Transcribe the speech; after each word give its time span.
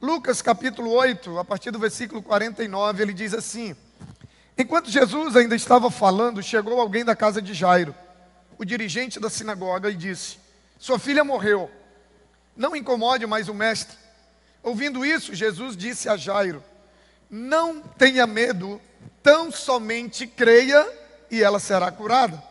Lucas 0.00 0.42
capítulo 0.42 0.90
8, 0.90 1.38
a 1.38 1.44
partir 1.44 1.70
do 1.70 1.78
versículo 1.78 2.22
49, 2.22 3.02
ele 3.02 3.14
diz 3.14 3.32
assim: 3.32 3.74
Enquanto 4.56 4.90
Jesus 4.90 5.34
ainda 5.34 5.56
estava 5.56 5.90
falando, 5.90 6.42
chegou 6.42 6.78
alguém 6.78 7.02
da 7.02 7.16
casa 7.16 7.40
de 7.40 7.54
Jairo, 7.54 7.94
o 8.58 8.64
dirigente 8.64 9.18
da 9.18 9.30
sinagoga, 9.30 9.90
e 9.90 9.94
disse: 9.94 10.38
Sua 10.78 10.98
filha 10.98 11.24
morreu, 11.24 11.70
não 12.54 12.76
incomode 12.76 13.26
mais 13.26 13.48
o 13.48 13.54
mestre. 13.54 13.96
Ouvindo 14.62 15.04
isso, 15.04 15.34
Jesus 15.34 15.74
disse 15.74 16.10
a 16.10 16.16
Jairo: 16.16 16.62
Não 17.30 17.80
tenha 17.80 18.26
medo, 18.26 18.78
tão 19.22 19.50
somente 19.50 20.26
creia 20.26 20.86
e 21.30 21.42
ela 21.42 21.58
será 21.58 21.90
curada. 21.90 22.42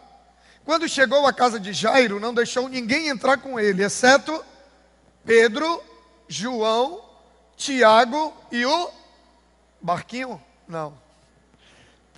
Quando 0.66 0.90
chegou 0.90 1.28
à 1.28 1.32
casa 1.32 1.60
de 1.60 1.74
Jairo, 1.74 2.20
não 2.20 2.34
deixou 2.34 2.68
ninguém 2.68 3.08
entrar 3.08 3.38
com 3.38 3.60
ele, 3.60 3.84
exceto 3.84 4.44
Pedro, 5.24 5.84
João, 6.28 7.05
Tiago 7.56 8.34
e 8.52 8.66
o 8.66 8.90
Barquinho? 9.82 10.42
Não. 10.68 10.98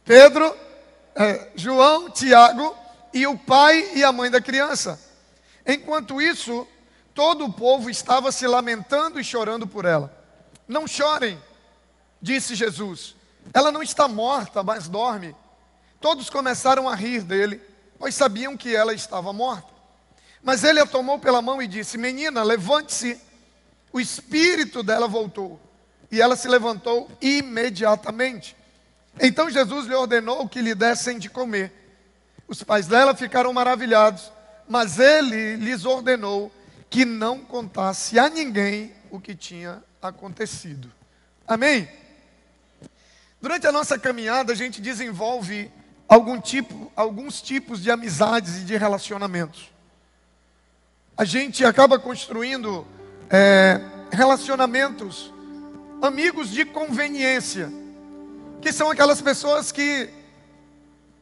Pedro, 0.04 0.56
é, 1.16 1.52
João, 1.56 2.10
Tiago 2.10 2.76
e 3.14 3.28
o 3.28 3.38
pai 3.38 3.92
e 3.96 4.04
a 4.04 4.12
mãe 4.12 4.32
da 4.32 4.42
criança. 4.42 5.00
Enquanto 5.66 6.22
isso, 6.22 6.68
todo 7.14 7.46
o 7.46 7.54
povo 7.54 7.90
estava 7.90 8.32
se 8.32 8.48
lamentando 8.48 9.20
e 9.20 9.24
chorando 9.24 9.68
por 9.68 9.86
ela. 9.86 10.16
Não 10.68 10.88
chorem, 10.88 11.42
disse 12.22 12.56
Jesus. 12.56 13.16
Ela 13.54 13.72
não 13.72 13.84
está 13.84 14.08
morta, 14.08 14.64
mas 14.64 14.88
dorme. 14.88 15.36
Todos 16.00 16.30
começaram 16.30 16.88
a 16.88 16.96
rir 16.96 17.22
dele 17.24 17.62
pois 17.98 18.16
sabiam 18.16 18.56
que 18.56 18.76
ela 18.76 18.94
estava 18.94 19.34
morta. 19.34 19.68
Mas 20.42 20.64
ele 20.64 20.80
a 20.80 20.86
tomou 20.86 21.20
pela 21.20 21.42
mão 21.42 21.62
e 21.62 21.68
disse: 21.68 21.98
Menina, 21.98 22.44
levante-se. 22.44 23.20
O 23.92 24.00
espírito 24.00 24.84
dela 24.84 25.08
voltou 25.08 25.60
e 26.12 26.22
ela 26.22 26.36
se 26.36 26.48
levantou 26.48 27.10
imediatamente. 27.22 28.56
Então 29.20 29.50
Jesus 29.50 29.88
lhe 29.88 29.96
ordenou 29.96 30.48
que 30.48 30.62
lhe 30.62 30.76
dessem 30.76 31.18
de 31.18 31.30
comer. 31.30 31.72
Os 32.48 32.64
pais 32.64 32.88
dela 32.88 33.16
ficaram 33.16 33.52
maravilhados, 33.52 34.32
mas 34.68 35.00
ele 35.00 35.56
lhes 35.56 35.86
ordenou 35.86 36.52
que 36.90 37.04
não 37.04 37.40
contasse 37.40 38.18
a 38.18 38.30
ninguém 38.30 38.94
o 39.10 39.20
que 39.20 39.36
tinha 39.36 39.84
acontecido. 40.02 40.92
Amém? 41.48 41.88
Durante 43.42 43.68
a 43.68 43.72
nossa 43.72 44.00
caminhada, 44.00 44.54
a 44.54 44.56
gente 44.56 44.82
desenvolve 44.82 45.72
algum 46.08 46.40
tipo, 46.40 46.92
alguns 46.96 47.42
tipos 47.42 47.82
de 47.82 47.92
amizades 47.92 48.58
e 48.58 48.66
de 48.66 48.78
relacionamentos. 48.78 49.72
A 51.16 51.26
gente 51.26 51.66
acaba 51.66 52.00
construindo 52.00 52.86
é, 53.30 53.82
relacionamentos, 54.12 55.34
amigos 56.02 56.50
de 56.50 56.66
conveniência, 56.66 57.72
que 58.62 58.72
são 58.72 58.90
aquelas 58.90 59.22
pessoas 59.22 59.72
que 59.72 60.10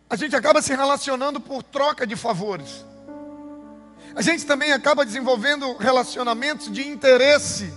a 0.09 0.16
gente 0.16 0.36
acaba 0.36 0.62
se 0.62 0.75
relacionando 0.75 1.39
por 1.39 1.64
troca 1.64 2.06
de 2.06 2.16
favores. 2.16 2.86
A 4.16 4.22
gente 4.22 4.45
também 4.45 4.72
acaba 4.72 5.06
desenvolvendo 5.06 5.75
relacionamentos 5.75 6.72
de 6.72 6.88
interesse 6.88 7.73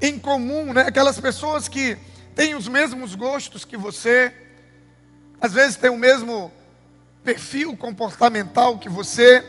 em 0.00 0.18
comum, 0.18 0.72
né? 0.74 0.82
Aquelas 0.82 1.18
pessoas 1.18 1.68
que 1.68 1.96
têm 2.34 2.54
os 2.54 2.68
mesmos 2.68 3.14
gostos 3.14 3.64
que 3.64 3.76
você, 3.76 4.32
às 5.40 5.52
vezes 5.52 5.76
tem 5.76 5.90
o 5.90 5.96
mesmo 5.96 6.52
perfil 7.24 7.76
comportamental 7.76 8.78
que 8.78 8.88
você. 8.88 9.44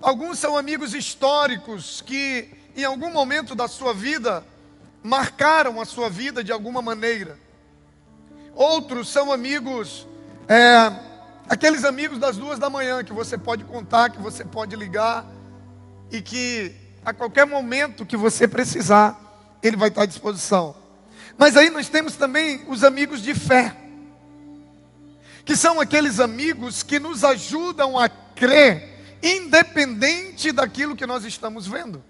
Alguns 0.00 0.38
são 0.38 0.56
amigos 0.56 0.94
históricos 0.94 2.00
que, 2.00 2.48
em 2.80 2.84
algum 2.84 3.10
momento 3.10 3.54
da 3.54 3.68
sua 3.68 3.92
vida, 3.94 4.44
marcaram 5.02 5.80
a 5.80 5.84
sua 5.84 6.08
vida 6.08 6.42
de 6.42 6.52
alguma 6.52 6.82
maneira. 6.82 7.38
Outros 8.54 9.08
são 9.08 9.32
amigos, 9.32 10.06
é, 10.48 10.92
aqueles 11.48 11.84
amigos 11.84 12.18
das 12.18 12.36
duas 12.36 12.58
da 12.58 12.68
manhã 12.68 13.02
que 13.02 13.12
você 13.12 13.38
pode 13.38 13.64
contar, 13.64 14.10
que 14.10 14.20
você 14.20 14.44
pode 14.44 14.76
ligar 14.76 15.24
e 16.10 16.20
que 16.20 16.74
a 17.04 17.12
qualquer 17.12 17.46
momento 17.46 18.04
que 18.04 18.16
você 18.16 18.46
precisar, 18.46 19.18
ele 19.62 19.76
vai 19.76 19.88
estar 19.88 20.02
à 20.02 20.06
disposição. 20.06 20.74
Mas 21.38 21.56
aí 21.56 21.70
nós 21.70 21.88
temos 21.88 22.16
também 22.16 22.64
os 22.68 22.84
amigos 22.84 23.22
de 23.22 23.34
fé 23.34 23.76
que 25.44 25.56
são 25.56 25.80
aqueles 25.80 26.20
amigos 26.20 26.82
que 26.82 26.98
nos 26.98 27.24
ajudam 27.24 27.98
a 27.98 28.08
crer, 28.08 29.18
independente 29.22 30.52
daquilo 30.52 30.94
que 30.94 31.06
nós 31.06 31.24
estamos 31.24 31.66
vendo. 31.66 32.04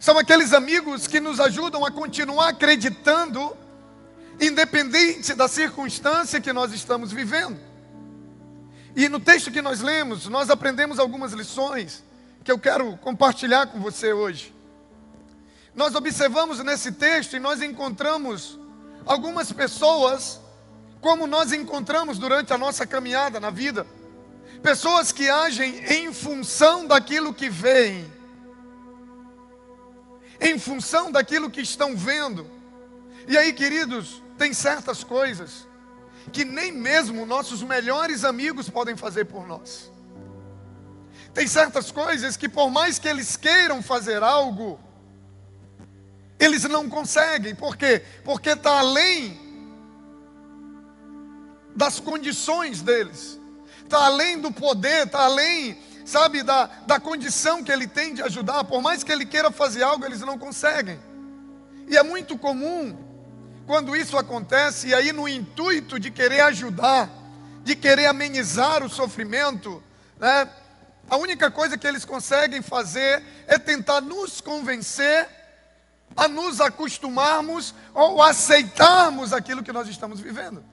São 0.00 0.16
aqueles 0.16 0.54
amigos 0.54 1.06
que 1.06 1.20
nos 1.20 1.38
ajudam 1.38 1.84
a 1.84 1.90
continuar 1.90 2.48
acreditando, 2.48 3.54
independente 4.40 5.34
da 5.34 5.46
circunstância 5.46 6.40
que 6.40 6.54
nós 6.54 6.72
estamos 6.72 7.12
vivendo. 7.12 7.60
E 8.96 9.10
no 9.10 9.20
texto 9.20 9.50
que 9.50 9.60
nós 9.60 9.82
lemos, 9.82 10.26
nós 10.26 10.48
aprendemos 10.48 10.98
algumas 10.98 11.34
lições 11.34 12.02
que 12.42 12.50
eu 12.50 12.58
quero 12.58 12.96
compartilhar 12.96 13.66
com 13.66 13.78
você 13.78 14.10
hoje. 14.10 14.54
Nós 15.74 15.94
observamos 15.94 16.60
nesse 16.60 16.92
texto 16.92 17.36
e 17.36 17.38
nós 17.38 17.60
encontramos 17.60 18.58
algumas 19.04 19.52
pessoas 19.52 20.40
como 21.02 21.26
nós 21.26 21.52
encontramos 21.52 22.18
durante 22.18 22.54
a 22.54 22.58
nossa 22.58 22.86
caminhada 22.86 23.38
na 23.38 23.50
vida. 23.50 23.86
Pessoas 24.62 25.12
que 25.12 25.28
agem 25.28 25.84
em 25.92 26.10
função 26.10 26.86
daquilo 26.86 27.34
que 27.34 27.50
veem, 27.50 28.10
em 30.40 30.58
função 30.58 31.12
daquilo 31.12 31.50
que 31.50 31.60
estão 31.60 31.96
vendo. 31.96 32.50
E 33.28 33.36
aí, 33.36 33.52
queridos, 33.52 34.22
tem 34.38 34.52
certas 34.54 35.04
coisas 35.04 35.68
que 36.32 36.44
nem 36.44 36.72
mesmo 36.72 37.26
nossos 37.26 37.62
melhores 37.62 38.24
amigos 38.24 38.68
podem 38.68 38.96
fazer 38.96 39.26
por 39.26 39.46
nós. 39.46 39.90
Tem 41.34 41.46
certas 41.46 41.90
coisas 41.90 42.36
que, 42.36 42.48
por 42.48 42.70
mais 42.70 42.98
que 42.98 43.08
eles 43.08 43.36
queiram 43.36 43.82
fazer 43.82 44.22
algo, 44.22 44.80
eles 46.38 46.64
não 46.64 46.88
conseguem. 46.88 47.54
Por 47.54 47.76
quê? 47.76 48.02
Porque 48.24 48.50
está 48.50 48.78
além 48.78 49.38
das 51.76 52.00
condições 52.00 52.82
deles, 52.82 53.38
está 53.84 54.06
além 54.06 54.40
do 54.40 54.50
poder, 54.50 55.06
está 55.06 55.20
além, 55.20 55.78
sabe, 56.04 56.42
da, 56.42 56.66
da 56.86 57.00
condição 57.00 57.62
que 57.62 57.70
ele 57.70 57.86
tem 57.86 58.14
de 58.14 58.22
ajudar. 58.22 58.64
Por 58.64 58.82
mais 58.82 59.02
que 59.04 59.12
ele 59.12 59.26
queira 59.26 59.50
fazer 59.50 59.82
algo, 59.82 60.04
eles 60.04 60.20
não 60.20 60.38
conseguem. 60.38 60.98
E 61.88 61.96
é 61.96 62.02
muito 62.02 62.38
comum 62.38 62.96
quando 63.66 63.94
isso 63.94 64.16
acontece, 64.16 64.88
e 64.88 64.94
aí 64.94 65.12
no 65.12 65.28
intuito 65.28 65.98
de 65.98 66.10
querer 66.10 66.40
ajudar, 66.40 67.08
de 67.62 67.76
querer 67.76 68.06
amenizar 68.06 68.82
o 68.82 68.88
sofrimento, 68.88 69.82
né? 70.18 70.48
A 71.08 71.16
única 71.16 71.50
coisa 71.50 71.76
que 71.76 71.86
eles 71.86 72.04
conseguem 72.04 72.62
fazer 72.62 73.22
é 73.46 73.58
tentar 73.58 74.00
nos 74.00 74.40
convencer 74.40 75.28
a 76.16 76.28
nos 76.28 76.60
acostumarmos 76.60 77.74
ou 77.94 78.22
aceitarmos 78.22 79.32
aquilo 79.32 79.62
que 79.62 79.72
nós 79.72 79.88
estamos 79.88 80.20
vivendo. 80.20 80.64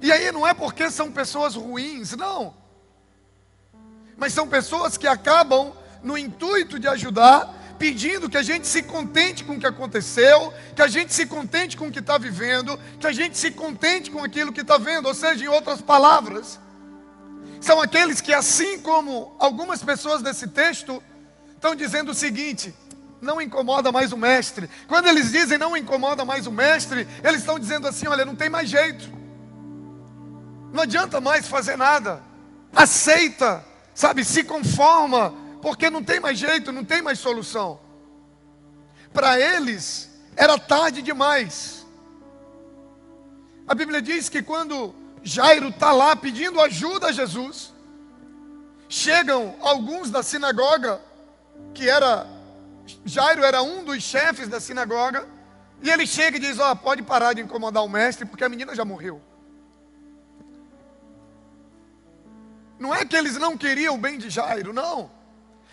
E 0.00 0.10
aí 0.10 0.30
não 0.32 0.46
é 0.46 0.52
porque 0.52 0.90
são 0.90 1.12
pessoas 1.12 1.54
ruins, 1.54 2.12
não. 2.16 2.54
Mas 4.16 4.32
são 4.32 4.46
pessoas 4.46 4.96
que 4.96 5.06
acabam, 5.06 5.72
no 6.02 6.18
intuito 6.18 6.78
de 6.78 6.88
ajudar, 6.88 7.62
pedindo 7.78 8.30
que 8.30 8.36
a 8.36 8.42
gente 8.42 8.66
se 8.66 8.82
contente 8.82 9.42
com 9.42 9.54
o 9.54 9.58
que 9.58 9.66
aconteceu, 9.66 10.54
que 10.76 10.82
a 10.82 10.86
gente 10.86 11.12
se 11.12 11.26
contente 11.26 11.76
com 11.76 11.88
o 11.88 11.90
que 11.90 11.98
está 11.98 12.16
vivendo, 12.16 12.78
que 13.00 13.06
a 13.06 13.12
gente 13.12 13.36
se 13.36 13.50
contente 13.50 14.10
com 14.10 14.22
aquilo 14.22 14.52
que 14.52 14.60
está 14.60 14.78
vendo. 14.78 15.06
Ou 15.06 15.14
seja, 15.14 15.44
em 15.44 15.48
outras 15.48 15.80
palavras, 15.80 16.60
são 17.60 17.80
aqueles 17.80 18.20
que, 18.20 18.32
assim 18.32 18.78
como 18.80 19.34
algumas 19.38 19.82
pessoas 19.82 20.22
desse 20.22 20.46
texto, 20.48 21.02
estão 21.54 21.74
dizendo 21.74 22.12
o 22.12 22.14
seguinte: 22.14 22.74
não 23.20 23.40
incomoda 23.40 23.92
mais 23.92 24.12
o 24.12 24.16
mestre. 24.16 24.68
Quando 24.88 25.06
eles 25.06 25.30
dizem 25.30 25.56
não 25.56 25.76
incomoda 25.76 26.24
mais 26.24 26.46
o 26.46 26.52
mestre, 26.52 27.06
eles 27.22 27.40
estão 27.40 27.58
dizendo 27.58 27.86
assim: 27.86 28.06
olha, 28.06 28.24
não 28.24 28.34
tem 28.34 28.50
mais 28.50 28.68
jeito. 28.68 29.08
Não 30.72 30.82
adianta 30.82 31.20
mais 31.20 31.46
fazer 31.46 31.76
nada. 31.76 32.20
Aceita, 32.74 33.64
sabe? 33.94 34.24
Se 34.24 34.44
conforma, 34.44 35.34
porque 35.60 35.90
não 35.90 36.02
tem 36.02 36.20
mais 36.20 36.38
jeito, 36.38 36.72
não 36.72 36.84
tem 36.84 37.02
mais 37.02 37.18
solução. 37.18 37.80
Para 39.12 39.38
eles, 39.38 40.10
era 40.36 40.58
tarde 40.58 41.02
demais. 41.02 41.86
A 43.66 43.74
Bíblia 43.74 44.02
diz 44.02 44.28
que 44.28 44.42
quando 44.42 44.94
Jairo 45.22 45.68
está 45.68 45.92
lá 45.92 46.16
pedindo 46.16 46.60
ajuda 46.60 47.08
a 47.08 47.12
Jesus, 47.12 47.72
chegam 48.88 49.54
alguns 49.60 50.10
da 50.10 50.22
sinagoga, 50.22 51.00
que 51.72 51.88
era, 51.88 52.26
Jairo 53.04 53.44
era 53.44 53.62
um 53.62 53.84
dos 53.84 54.02
chefes 54.02 54.48
da 54.48 54.60
sinagoga, 54.60 55.28
e 55.80 55.90
ele 55.90 56.06
chega 56.06 56.36
e 56.36 56.40
diz: 56.40 56.58
Ó, 56.58 56.70
oh, 56.70 56.76
pode 56.76 57.02
parar 57.02 57.32
de 57.32 57.40
incomodar 57.40 57.84
o 57.84 57.88
mestre, 57.88 58.24
porque 58.24 58.44
a 58.44 58.48
menina 58.48 58.74
já 58.74 58.84
morreu. 58.84 59.20
Não 62.82 62.92
é 62.92 63.04
que 63.04 63.14
eles 63.14 63.36
não 63.36 63.56
queriam 63.56 63.94
o 63.94 63.98
bem 63.98 64.18
de 64.18 64.28
Jairo, 64.28 64.72
não. 64.72 65.08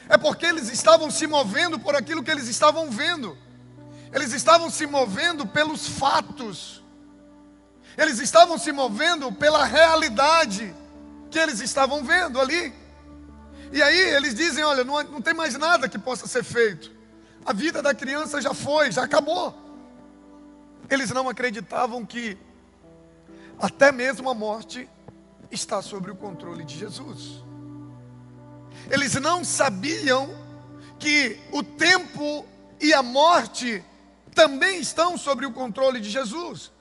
É 0.07 0.15
porque 0.15 0.45
eles 0.45 0.69
estavam 0.69 1.09
se 1.09 1.25
movendo 1.25 1.79
por 1.79 1.95
aquilo 1.95 2.23
que 2.23 2.29
eles 2.29 2.47
estavam 2.47 2.91
vendo. 2.91 3.35
Eles 4.13 4.31
estavam 4.31 4.69
se 4.69 4.85
movendo 4.85 5.43
pelos 5.47 5.87
fatos. 5.87 6.83
Eles 7.97 8.19
estavam 8.19 8.59
se 8.59 8.71
movendo 8.71 9.31
pela 9.31 9.65
realidade 9.65 10.71
que 11.31 11.39
eles 11.39 11.59
estavam 11.61 12.03
vendo 12.03 12.39
ali. 12.39 12.71
E 13.71 13.81
aí 13.81 13.99
eles 14.15 14.35
dizem: 14.35 14.63
olha, 14.63 14.83
não, 14.83 15.01
não 15.01 15.19
tem 15.19 15.33
mais 15.33 15.57
nada 15.57 15.89
que 15.89 15.97
possa 15.97 16.27
ser 16.27 16.43
feito. 16.43 16.91
A 17.43 17.53
vida 17.53 17.81
da 17.81 17.95
criança 17.95 18.39
já 18.39 18.53
foi, 18.53 18.91
já 18.91 19.03
acabou. 19.03 19.57
Eles 20.87 21.09
não 21.09 21.27
acreditavam 21.27 22.05
que 22.05 22.37
até 23.59 23.91
mesmo 23.91 24.29
a 24.29 24.35
morte 24.35 24.87
está 25.51 25.81
sob 25.81 26.11
o 26.11 26.15
controle 26.15 26.63
de 26.63 26.77
Jesus. 26.77 27.43
Eles 28.89 29.13
não 29.15 29.43
sabiam 29.43 30.29
que 30.97 31.39
o 31.51 31.63
tempo 31.63 32.45
e 32.79 32.93
a 32.93 33.03
morte 33.03 33.83
também 34.33 34.79
estão 34.79 35.17
sob 35.17 35.45
o 35.45 35.51
controle 35.51 35.99
de 35.99 36.09
Jesus. 36.09 36.71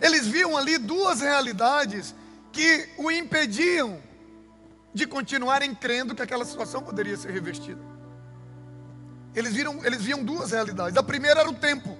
Eles 0.00 0.26
viam 0.26 0.56
ali 0.56 0.78
duas 0.78 1.20
realidades 1.20 2.14
que 2.52 2.88
o 2.98 3.10
impediam 3.10 4.02
de 4.92 5.06
continuarem 5.06 5.74
crendo 5.74 6.14
que 6.14 6.22
aquela 6.22 6.44
situação 6.44 6.82
poderia 6.82 7.16
ser 7.16 7.30
revertida. 7.30 7.80
Eles, 9.34 9.52
viram, 9.52 9.84
eles 9.84 10.02
viam 10.02 10.24
duas 10.24 10.50
realidades. 10.52 10.96
A 10.96 11.02
primeira 11.02 11.40
era 11.40 11.50
o 11.50 11.54
tempo. 11.54 11.96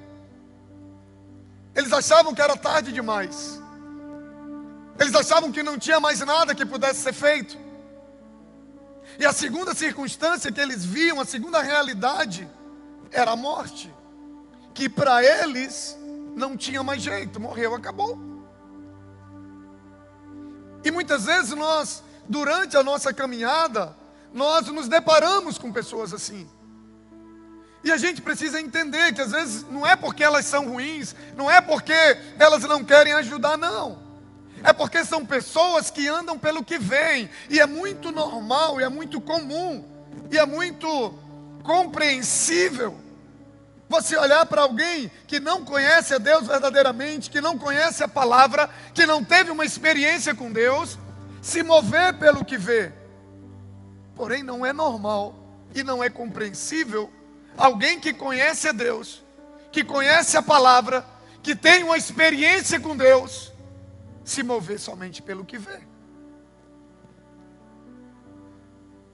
Eles 1.75 1.93
achavam 1.93 2.34
que 2.34 2.40
era 2.40 2.56
tarde 2.56 2.93
demais. 2.93 3.61
Eles 4.98 5.14
achavam 5.14 5.52
que 5.52 5.62
não 5.62 5.78
tinha 5.78 6.00
mais 6.00 6.20
nada 6.20 6.54
que 6.54 6.64
pudesse 6.64 7.00
ser 7.00 7.12
feito. 7.12 7.58
E 9.19 9.25
a 9.25 9.32
segunda 9.32 9.75
circunstância 9.75 10.52
que 10.52 10.60
eles 10.60 10.84
viam, 10.84 11.20
a 11.20 11.25
segunda 11.25 11.62
realidade, 11.62 12.48
era 13.10 13.32
a 13.32 13.37
morte. 13.37 13.93
Que 14.75 14.88
para 14.88 15.25
eles 15.25 15.96
não 16.34 16.56
tinha 16.56 16.82
mais 16.82 17.02
jeito, 17.02 17.40
morreu, 17.40 17.75
acabou. 17.75 18.19
E 20.84 20.90
muitas 20.90 21.25
vezes 21.25 21.50
nós 21.50 22.02
durante 22.28 22.76
a 22.76 22.82
nossa 22.82 23.12
caminhada, 23.12 23.96
nós 24.32 24.66
nos 24.69 24.88
deparamos 24.88 25.58
com 25.58 25.72
pessoas 25.72 26.12
assim. 26.12 26.49
E 27.84 27.92
a 27.92 27.96
gente 27.96 28.20
precisa 28.20 28.60
entender 28.60 29.14
que 29.14 29.20
às 29.20 29.31
vezes 29.31 29.64
não 29.70 29.87
é 29.87 29.94
porque 29.94 30.25
elas 30.25 30.44
são 30.44 30.69
ruins, 30.69 31.14
não 31.37 31.50
é 31.50 31.60
porque 31.60 31.94
elas 32.38 32.62
não 32.64 32.84
querem 32.84 33.12
ajudar, 33.12 33.56
não. 33.56 34.06
É 34.66 34.72
porque 34.72 35.04
são 35.04 35.24
pessoas 35.24 35.92
que 35.92 36.08
andam 36.08 36.36
pelo 36.36 36.64
que 36.64 36.76
vem, 36.76 37.30
e 37.48 37.60
é 37.60 37.66
muito 37.66 38.10
normal, 38.10 38.80
e 38.80 38.82
é 38.82 38.88
muito 38.88 39.20
comum, 39.20 39.84
e 40.28 40.36
é 40.36 40.44
muito 40.44 41.14
compreensível 41.62 42.98
você 43.88 44.16
olhar 44.16 44.44
para 44.46 44.62
alguém 44.62 45.08
que 45.28 45.38
não 45.38 45.64
conhece 45.64 46.12
a 46.14 46.18
Deus 46.18 46.48
verdadeiramente, 46.48 47.30
que 47.30 47.40
não 47.40 47.56
conhece 47.56 48.02
a 48.02 48.08
palavra, 48.08 48.68
que 48.92 49.06
não 49.06 49.22
teve 49.22 49.52
uma 49.52 49.64
experiência 49.64 50.34
com 50.34 50.50
Deus, 50.50 50.98
se 51.40 51.62
mover 51.62 52.14
pelo 52.14 52.44
que 52.44 52.58
vê. 52.58 52.90
Porém, 54.16 54.42
não 54.42 54.66
é 54.66 54.72
normal 54.72 55.36
e 55.76 55.84
não 55.84 56.02
é 56.02 56.10
compreensível 56.10 57.08
alguém 57.56 58.00
que 58.00 58.12
conhece 58.12 58.66
a 58.66 58.72
Deus, 58.72 59.22
que 59.70 59.84
conhece 59.84 60.36
a 60.36 60.42
palavra, 60.42 61.06
que 61.40 61.54
tem 61.54 61.84
uma 61.84 61.96
experiência 61.96 62.80
com 62.80 62.96
Deus, 62.96 63.52
se 64.26 64.43
mover 64.43 64.78
somente 64.81 65.23
pelo 65.23 65.44
que 65.44 65.56
vê. 65.56 65.81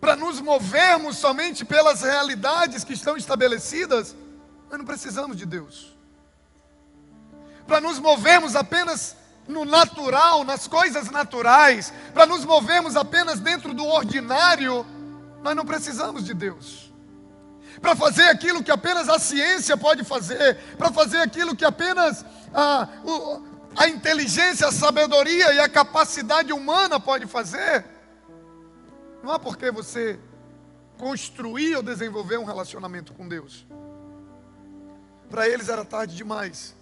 Para 0.01 0.17
nos 0.17 0.41
movermos 0.41 1.19
somente 1.19 1.67
pelas 1.67 2.01
realidades 2.01 2.83
que 2.83 2.95
estão 2.95 3.15
estabelecidas, 3.15 4.17
nós 4.71 4.79
não 4.79 4.87
precisamos 4.87 5.37
de 5.37 5.45
Deus. 5.45 5.95
Para 7.67 7.79
nos 7.79 7.99
movermos 7.99 8.57
apenas 8.57 9.15
no 9.47 9.67
natural, 9.67 10.45
nas 10.45 10.67
coisas 10.67 11.11
naturais, 11.11 11.93
para 12.15 12.25
nos 12.25 12.45
movermos 12.47 12.97
apenas 12.97 13.39
dentro 13.39 13.75
do 13.75 13.85
ordinário, 13.85 14.87
nós 15.43 15.55
não 15.55 15.67
precisamos 15.67 16.25
de 16.25 16.33
Deus. 16.33 16.91
Para 17.83 17.95
fazer 17.95 18.29
aquilo 18.31 18.63
que 18.63 18.71
apenas 18.71 19.11
a 19.11 19.19
ciência 19.19 19.77
pode 19.77 20.05
fazer, 20.05 20.57
para 20.79 20.91
fazer 20.91 21.19
aquilo 21.19 21.55
que 21.55 21.67
apenas 21.67 22.25
a, 22.55 22.89
a 23.77 23.89
inteligência, 23.89 24.69
a 24.69 24.73
sabedoria 24.73 25.53
e 25.55 25.61
a 25.61 25.69
capacidade 25.69 26.53
humana 26.53 27.01
pode 27.01 27.27
fazer, 27.27 27.85
não 29.23 29.33
há 29.33 29.39
por 29.39 29.57
que 29.57 29.71
você 29.71 30.19
construir 30.99 31.77
ou 31.77 31.83
desenvolver 31.83 32.39
um 32.39 32.45
relacionamento 32.45 33.13
com 33.13 33.29
Deus. 33.29 33.67
Para 35.31 35.49
eles 35.49 35.69
era 35.69 35.85
tarde 35.85 36.15
demais 36.15 36.75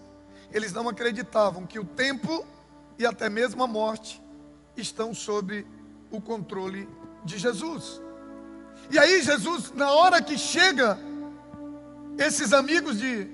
eles 0.52 0.72
não 0.72 0.88
acreditavam 0.88 1.66
que 1.66 1.78
o 1.78 1.84
tempo 1.84 2.44
e 2.98 3.06
até 3.06 3.28
mesmo 3.28 3.62
a 3.62 3.66
morte 3.66 4.20
estão 4.76 5.14
sob 5.14 5.66
o 6.10 6.20
controle 6.20 6.88
de 7.24 7.38
Jesus. 7.38 8.00
E 8.90 8.98
aí, 8.98 9.22
Jesus, 9.22 9.72
na 9.72 9.92
hora 9.92 10.20
que 10.20 10.36
chega, 10.36 10.98
esses 12.18 12.52
amigos 12.52 12.98
de, 12.98 13.28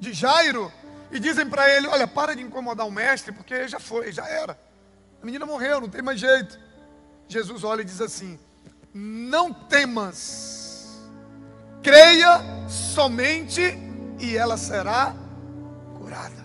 de 0.00 0.12
Jairo, 0.12 0.72
e 1.10 1.18
dizem 1.18 1.48
para 1.48 1.68
ele: 1.74 1.86
Olha, 1.86 2.06
para 2.06 2.34
de 2.34 2.42
incomodar 2.42 2.86
o 2.86 2.90
mestre, 2.90 3.32
porque 3.32 3.66
já 3.68 3.80
foi, 3.80 4.12
já 4.12 4.26
era. 4.26 4.58
A 5.22 5.26
menina 5.26 5.46
morreu, 5.46 5.80
não 5.80 5.88
tem 5.88 6.02
mais 6.02 6.20
jeito. 6.20 6.58
Jesus 7.26 7.64
olha 7.64 7.82
e 7.82 7.84
diz 7.84 8.00
assim: 8.00 8.38
Não 8.92 9.52
temas, 9.52 10.98
creia 11.82 12.40
somente 12.68 13.62
e 14.18 14.36
ela 14.36 14.56
será 14.56 15.14
curada. 15.98 16.37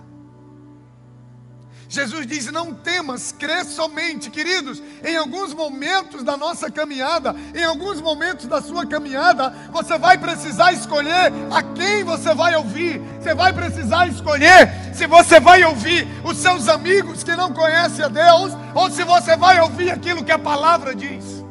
Jesus 1.94 2.25
diz: 2.25 2.51
Não 2.51 2.74
temas, 2.74 3.31
crê 3.31 3.63
somente, 3.63 4.31
queridos. 4.31 4.81
Em 5.04 5.16
alguns 5.16 5.54
momentos 5.54 6.24
da 6.24 6.36
nossa 6.36 6.72
caminhada, 6.72 7.36
em 7.54 7.63
alguns 7.63 8.01
momentos 8.01 8.48
da 8.48 8.60
sua 8.63 8.84
caminhada, 8.84 9.51
você 9.72 9.95
vai 10.00 10.18
precisar 10.18 10.74
escolher 10.74 11.31
a 11.51 11.62
quem 11.62 12.04
você 12.04 12.34
vai 12.34 12.56
ouvir. 12.56 13.00
Você 13.22 13.36
vai 13.36 13.54
precisar 13.54 14.07
escolher 14.07 14.72
se 14.92 15.06
você 15.06 15.40
vai 15.40 15.63
ouvir 15.63 16.07
os 16.24 16.38
seus 16.38 16.68
amigos 16.68 17.24
que 17.24 17.36
não 17.36 17.54
conhecem 17.54 18.04
a 18.04 18.07
Deus, 18.07 18.54
ou 18.74 18.90
se 18.90 19.04
você 19.04 19.38
vai 19.38 19.62
ouvir 19.62 19.92
aquilo 19.92 20.25
que 20.25 20.31
a 20.31 20.40
palavra 20.40 20.95
diz. 20.95 21.45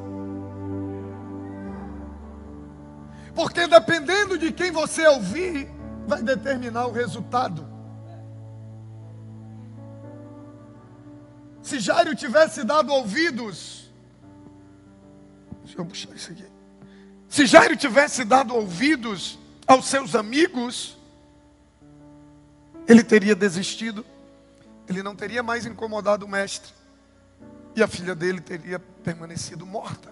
Porque 3.32 3.68
dependendo 3.68 4.36
de 4.36 4.50
quem 4.50 4.72
você 4.72 5.06
ouvir, 5.06 5.70
vai 6.04 6.20
determinar 6.20 6.86
o 6.86 6.92
resultado. 6.92 7.71
Se 11.62 11.78
Jairo 11.78 12.14
tivesse 12.14 12.64
dado 12.64 12.92
ouvidos, 12.92 13.90
deixa 15.64 15.78
eu 15.78 15.86
puxar 15.86 16.14
isso 16.14 16.32
aqui. 16.32 16.44
Se 17.28 17.46
Jairo 17.46 17.76
tivesse 17.76 18.24
dado 18.24 18.54
ouvidos 18.54 19.38
aos 19.66 19.86
seus 19.86 20.14
amigos, 20.14 20.98
ele 22.86 23.02
teria 23.02 23.34
desistido, 23.34 24.04
ele 24.88 25.02
não 25.02 25.14
teria 25.14 25.42
mais 25.42 25.64
incomodado 25.64 26.26
o 26.26 26.28
mestre, 26.28 26.72
e 27.74 27.82
a 27.82 27.86
filha 27.86 28.14
dele 28.14 28.40
teria 28.40 28.78
permanecido 28.78 29.64
morta. 29.64 30.11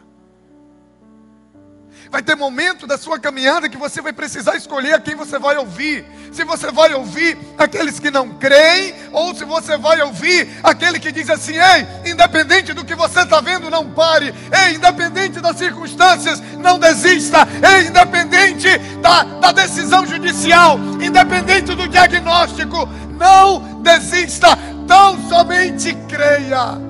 Vai 2.10 2.22
ter 2.22 2.34
momento 2.34 2.86
da 2.86 2.98
sua 2.98 3.20
caminhada 3.20 3.68
que 3.68 3.76
você 3.76 4.00
vai 4.00 4.12
precisar 4.12 4.56
escolher 4.56 4.94
a 4.94 5.00
quem 5.00 5.14
você 5.14 5.38
vai 5.38 5.56
ouvir. 5.56 6.04
Se 6.32 6.42
você 6.44 6.70
vai 6.70 6.92
ouvir 6.92 7.38
aqueles 7.56 8.00
que 8.00 8.10
não 8.10 8.30
creem, 8.30 8.94
ou 9.12 9.34
se 9.34 9.44
você 9.44 9.76
vai 9.76 10.02
ouvir 10.02 10.48
aquele 10.62 10.98
que 10.98 11.12
diz 11.12 11.30
assim: 11.30 11.54
ei, 11.54 12.10
independente 12.10 12.72
do 12.72 12.84
que 12.84 12.94
você 12.96 13.20
está 13.20 13.40
vendo, 13.40 13.70
não 13.70 13.90
pare. 13.90 14.34
Ei, 14.66 14.74
independente 14.74 15.40
das 15.40 15.56
circunstâncias, 15.56 16.40
não 16.58 16.78
desista. 16.78 17.46
Ei, 17.76 17.86
independente 17.86 18.76
da, 19.00 19.22
da 19.22 19.52
decisão 19.52 20.04
judicial, 20.04 20.78
independente 21.00 21.74
do 21.74 21.86
diagnóstico, 21.88 22.88
não 23.16 23.80
desista. 23.82 24.48
Tão 24.88 25.28
somente 25.28 25.96
creia. 26.08 26.89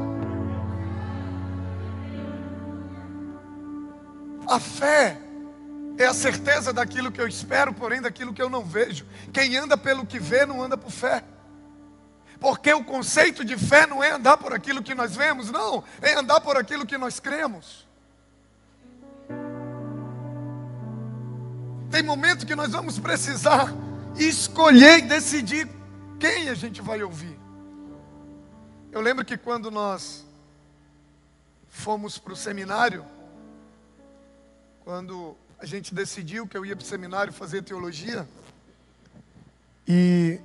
A 4.50 4.58
fé 4.58 5.16
é 5.96 6.06
a 6.06 6.12
certeza 6.12 6.72
daquilo 6.72 7.12
que 7.12 7.20
eu 7.20 7.28
espero, 7.28 7.72
porém 7.72 8.00
daquilo 8.00 8.34
que 8.34 8.42
eu 8.42 8.50
não 8.50 8.64
vejo. 8.64 9.06
Quem 9.32 9.56
anda 9.56 9.78
pelo 9.78 10.04
que 10.04 10.18
vê, 10.18 10.44
não 10.44 10.60
anda 10.60 10.76
por 10.76 10.90
fé. 10.90 11.22
Porque 12.40 12.72
o 12.72 12.82
conceito 12.82 13.44
de 13.44 13.56
fé 13.56 13.86
não 13.86 14.02
é 14.02 14.10
andar 14.10 14.36
por 14.38 14.52
aquilo 14.52 14.82
que 14.82 14.92
nós 14.92 15.14
vemos, 15.14 15.52
não, 15.52 15.84
é 16.02 16.14
andar 16.14 16.40
por 16.40 16.56
aquilo 16.56 16.84
que 16.84 16.98
nós 16.98 17.20
cremos. 17.20 17.86
Tem 21.88 22.02
momento 22.02 22.44
que 22.44 22.56
nós 22.56 22.72
vamos 22.72 22.98
precisar 22.98 23.72
escolher 24.16 24.98
e 24.98 25.02
decidir 25.02 25.68
quem 26.18 26.48
a 26.48 26.54
gente 26.54 26.82
vai 26.82 27.00
ouvir. 27.04 27.38
Eu 28.90 29.00
lembro 29.00 29.24
que 29.24 29.36
quando 29.36 29.70
nós 29.70 30.26
fomos 31.68 32.18
para 32.18 32.32
o 32.32 32.36
seminário, 32.36 33.04
quando 34.90 35.36
a 35.56 35.64
gente 35.64 35.94
decidiu 35.94 36.48
que 36.48 36.56
eu 36.56 36.66
ia 36.66 36.74
para 36.74 36.82
o 36.82 36.86
seminário 36.86 37.32
fazer 37.32 37.62
teologia, 37.62 38.26
E 39.86 40.40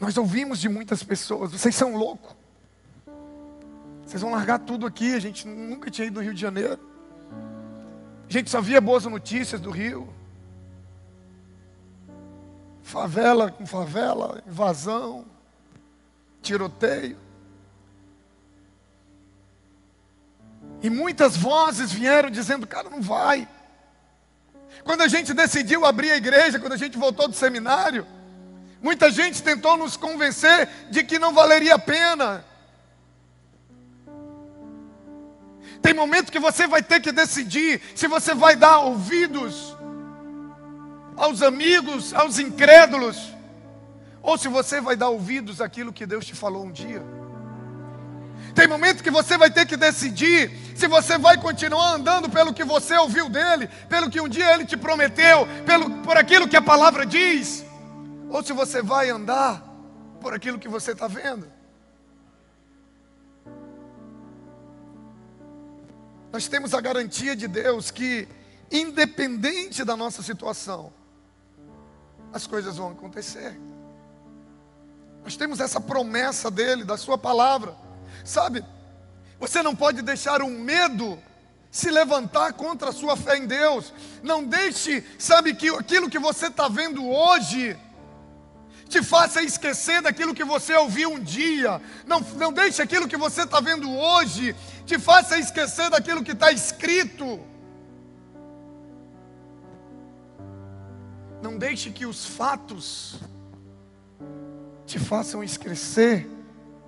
nós 0.00 0.16
ouvimos 0.16 0.58
de 0.58 0.70
muitas 0.70 1.02
pessoas: 1.02 1.52
vocês 1.52 1.74
são 1.74 1.94
loucos. 1.94 2.34
Vocês 4.06 4.22
vão 4.22 4.30
largar 4.30 4.58
tudo 4.58 4.86
aqui. 4.86 5.14
A 5.14 5.18
gente 5.18 5.46
nunca 5.46 5.90
tinha 5.90 6.06
ido 6.06 6.14
no 6.14 6.22
Rio 6.22 6.32
de 6.32 6.40
Janeiro. 6.40 6.80
A 8.26 8.32
gente 8.32 8.48
só 8.48 8.62
via 8.62 8.80
boas 8.80 9.04
notícias 9.04 9.60
do 9.60 9.70
Rio. 9.70 10.08
Favela 12.82 13.50
com 13.50 13.66
favela, 13.66 14.42
invasão, 14.46 15.26
tiroteio. 16.40 17.18
E 20.82 20.90
muitas 20.90 21.36
vozes 21.36 21.92
vieram 21.92 22.28
dizendo: 22.28 22.66
cara, 22.66 22.90
não 22.90 23.00
vai. 23.00 23.48
Quando 24.84 25.02
a 25.02 25.08
gente 25.08 25.32
decidiu 25.32 25.84
abrir 25.84 26.10
a 26.10 26.16
igreja, 26.16 26.58
quando 26.58 26.72
a 26.72 26.76
gente 26.76 26.98
voltou 26.98 27.28
do 27.28 27.34
seminário, 27.34 28.06
muita 28.82 29.10
gente 29.10 29.42
tentou 29.42 29.76
nos 29.76 29.96
convencer 29.96 30.68
de 30.90 31.04
que 31.04 31.18
não 31.18 31.32
valeria 31.32 31.76
a 31.76 31.78
pena. 31.78 32.44
Tem 35.80 35.94
momento 35.94 36.32
que 36.32 36.38
você 36.38 36.66
vai 36.66 36.82
ter 36.82 37.00
que 37.00 37.12
decidir 37.12 37.80
se 37.94 38.06
você 38.06 38.34
vai 38.34 38.56
dar 38.56 38.78
ouvidos 38.78 39.76
aos 41.16 41.42
amigos, 41.42 42.14
aos 42.14 42.38
incrédulos, 42.38 43.32
ou 44.22 44.38
se 44.38 44.48
você 44.48 44.80
vai 44.80 44.96
dar 44.96 45.08
ouvidos 45.08 45.60
àquilo 45.60 45.92
que 45.92 46.06
Deus 46.06 46.24
te 46.24 46.34
falou 46.34 46.64
um 46.64 46.72
dia. 46.72 47.02
Tem 48.54 48.68
momento 48.68 49.02
que 49.02 49.10
você 49.10 49.38
vai 49.38 49.50
ter 49.50 49.66
que 49.66 49.76
decidir 49.76 50.50
se 50.76 50.86
você 50.86 51.16
vai 51.16 51.40
continuar 51.40 51.94
andando 51.94 52.28
pelo 52.28 52.52
que 52.52 52.64
você 52.64 52.96
ouviu 52.96 53.28
dele, 53.28 53.68
pelo 53.88 54.10
que 54.10 54.20
um 54.20 54.28
dia 54.28 54.52
ele 54.54 54.66
te 54.66 54.76
prometeu, 54.76 55.46
pelo, 55.64 55.90
por 56.02 56.16
aquilo 56.16 56.48
que 56.48 56.56
a 56.56 56.62
palavra 56.62 57.06
diz, 57.06 57.64
ou 58.28 58.42
se 58.42 58.52
você 58.52 58.82
vai 58.82 59.10
andar 59.10 59.62
por 60.20 60.34
aquilo 60.34 60.58
que 60.58 60.68
você 60.68 60.92
está 60.92 61.06
vendo. 61.06 61.50
Nós 66.32 66.48
temos 66.48 66.72
a 66.72 66.80
garantia 66.80 67.36
de 67.36 67.46
Deus 67.46 67.90
que, 67.90 68.26
independente 68.70 69.84
da 69.84 69.96
nossa 69.96 70.22
situação, 70.22 70.92
as 72.32 72.46
coisas 72.46 72.78
vão 72.78 72.92
acontecer. 72.92 73.60
Nós 75.22 75.36
temos 75.36 75.60
essa 75.60 75.80
promessa 75.80 76.50
dele, 76.50 76.84
da 76.84 76.96
sua 76.96 77.18
palavra. 77.18 77.76
Sabe, 78.24 78.64
você 79.38 79.62
não 79.62 79.74
pode 79.74 80.02
deixar 80.02 80.42
um 80.42 80.58
medo 80.58 81.18
se 81.70 81.90
levantar 81.90 82.52
contra 82.52 82.90
a 82.90 82.92
sua 82.92 83.16
fé 83.16 83.38
em 83.38 83.46
Deus. 83.46 83.92
Não 84.22 84.44
deixe, 84.44 85.04
sabe, 85.18 85.54
que 85.54 85.68
aquilo 85.68 86.10
que 86.10 86.18
você 86.18 86.48
está 86.48 86.68
vendo 86.68 87.08
hoje 87.08 87.76
te 88.88 89.02
faça 89.02 89.42
esquecer 89.42 90.02
daquilo 90.02 90.34
que 90.34 90.44
você 90.44 90.74
ouviu 90.74 91.12
um 91.12 91.18
dia. 91.18 91.80
Não, 92.06 92.20
não 92.36 92.52
deixe 92.52 92.82
aquilo 92.82 93.08
que 93.08 93.16
você 93.16 93.42
está 93.42 93.58
vendo 93.58 93.90
hoje 93.90 94.54
te 94.84 94.98
faça 94.98 95.38
esquecer 95.38 95.88
daquilo 95.88 96.22
que 96.22 96.32
está 96.32 96.52
escrito. 96.52 97.40
Não 101.42 101.56
deixe 101.56 101.90
que 101.90 102.04
os 102.04 102.26
fatos 102.26 103.16
te 104.86 104.98
façam 104.98 105.42
esquecer 105.42 106.28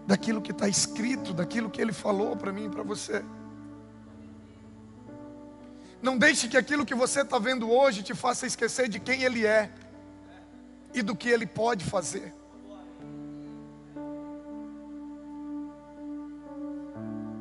daquilo 0.07 0.43
que 0.43 0.53
está 0.53 0.69
escrito, 0.69 1.33
daquilo 1.33 1.71
que 1.71 1.81
Ele 1.81 1.93
falou 1.93 2.37
para 2.37 2.53
mim 2.53 2.67
e 2.67 2.71
para 2.71 2.83
você. 2.83 3.25
Não 6.03 6.19
deixe 6.19 6.49
que 6.49 6.57
aquilo 6.57 6.85
que 6.85 6.95
você 6.95 7.23
está 7.23 7.39
vendo 7.39 7.71
hoje 7.71 8.03
te 8.03 8.15
faça 8.15 8.47
esquecer 8.47 8.89
de 8.89 9.01
quem 9.01 9.23
Ele 9.23 9.47
é 9.47 9.71
e 10.93 11.01
do 11.01 11.17
que 11.17 11.29
Ele 11.29 11.47
pode 11.47 11.85
fazer. 11.85 12.35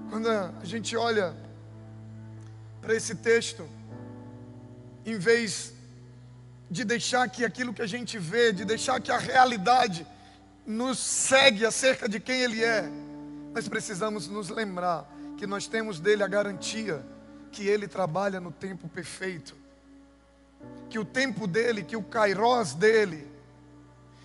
Quando 0.09 0.29
a 0.29 0.53
gente 0.63 0.95
olha 0.95 1.35
para 2.79 2.95
esse 2.95 3.15
texto, 3.15 3.67
em 5.05 5.17
vez 5.17 5.73
de 6.69 6.85
deixar 6.85 7.27
que 7.29 7.43
aquilo 7.43 7.73
que 7.73 7.81
a 7.81 7.87
gente 7.87 8.17
vê, 8.17 8.53
de 8.53 8.63
deixar 8.63 9.01
que 9.01 9.11
a 9.11 9.17
realidade 9.17 10.07
nos 10.65 10.99
segue 10.99 11.65
acerca 11.65 12.07
de 12.07 12.19
quem 12.19 12.41
Ele 12.41 12.63
é, 12.63 12.89
nós 13.53 13.67
precisamos 13.67 14.27
nos 14.27 14.49
lembrar 14.49 15.07
que 15.37 15.45
nós 15.45 15.67
temos 15.67 15.99
dele 15.99 16.23
a 16.23 16.27
garantia 16.27 17.03
que 17.51 17.67
Ele 17.67 17.87
trabalha 17.87 18.39
no 18.39 18.51
tempo 18.51 18.87
perfeito, 18.89 19.55
que 20.89 20.97
o 20.97 21.05
tempo 21.05 21.45
dele, 21.45 21.83
que 21.83 21.95
o 21.95 22.01
kairós 22.01 22.73
dele, 22.73 23.27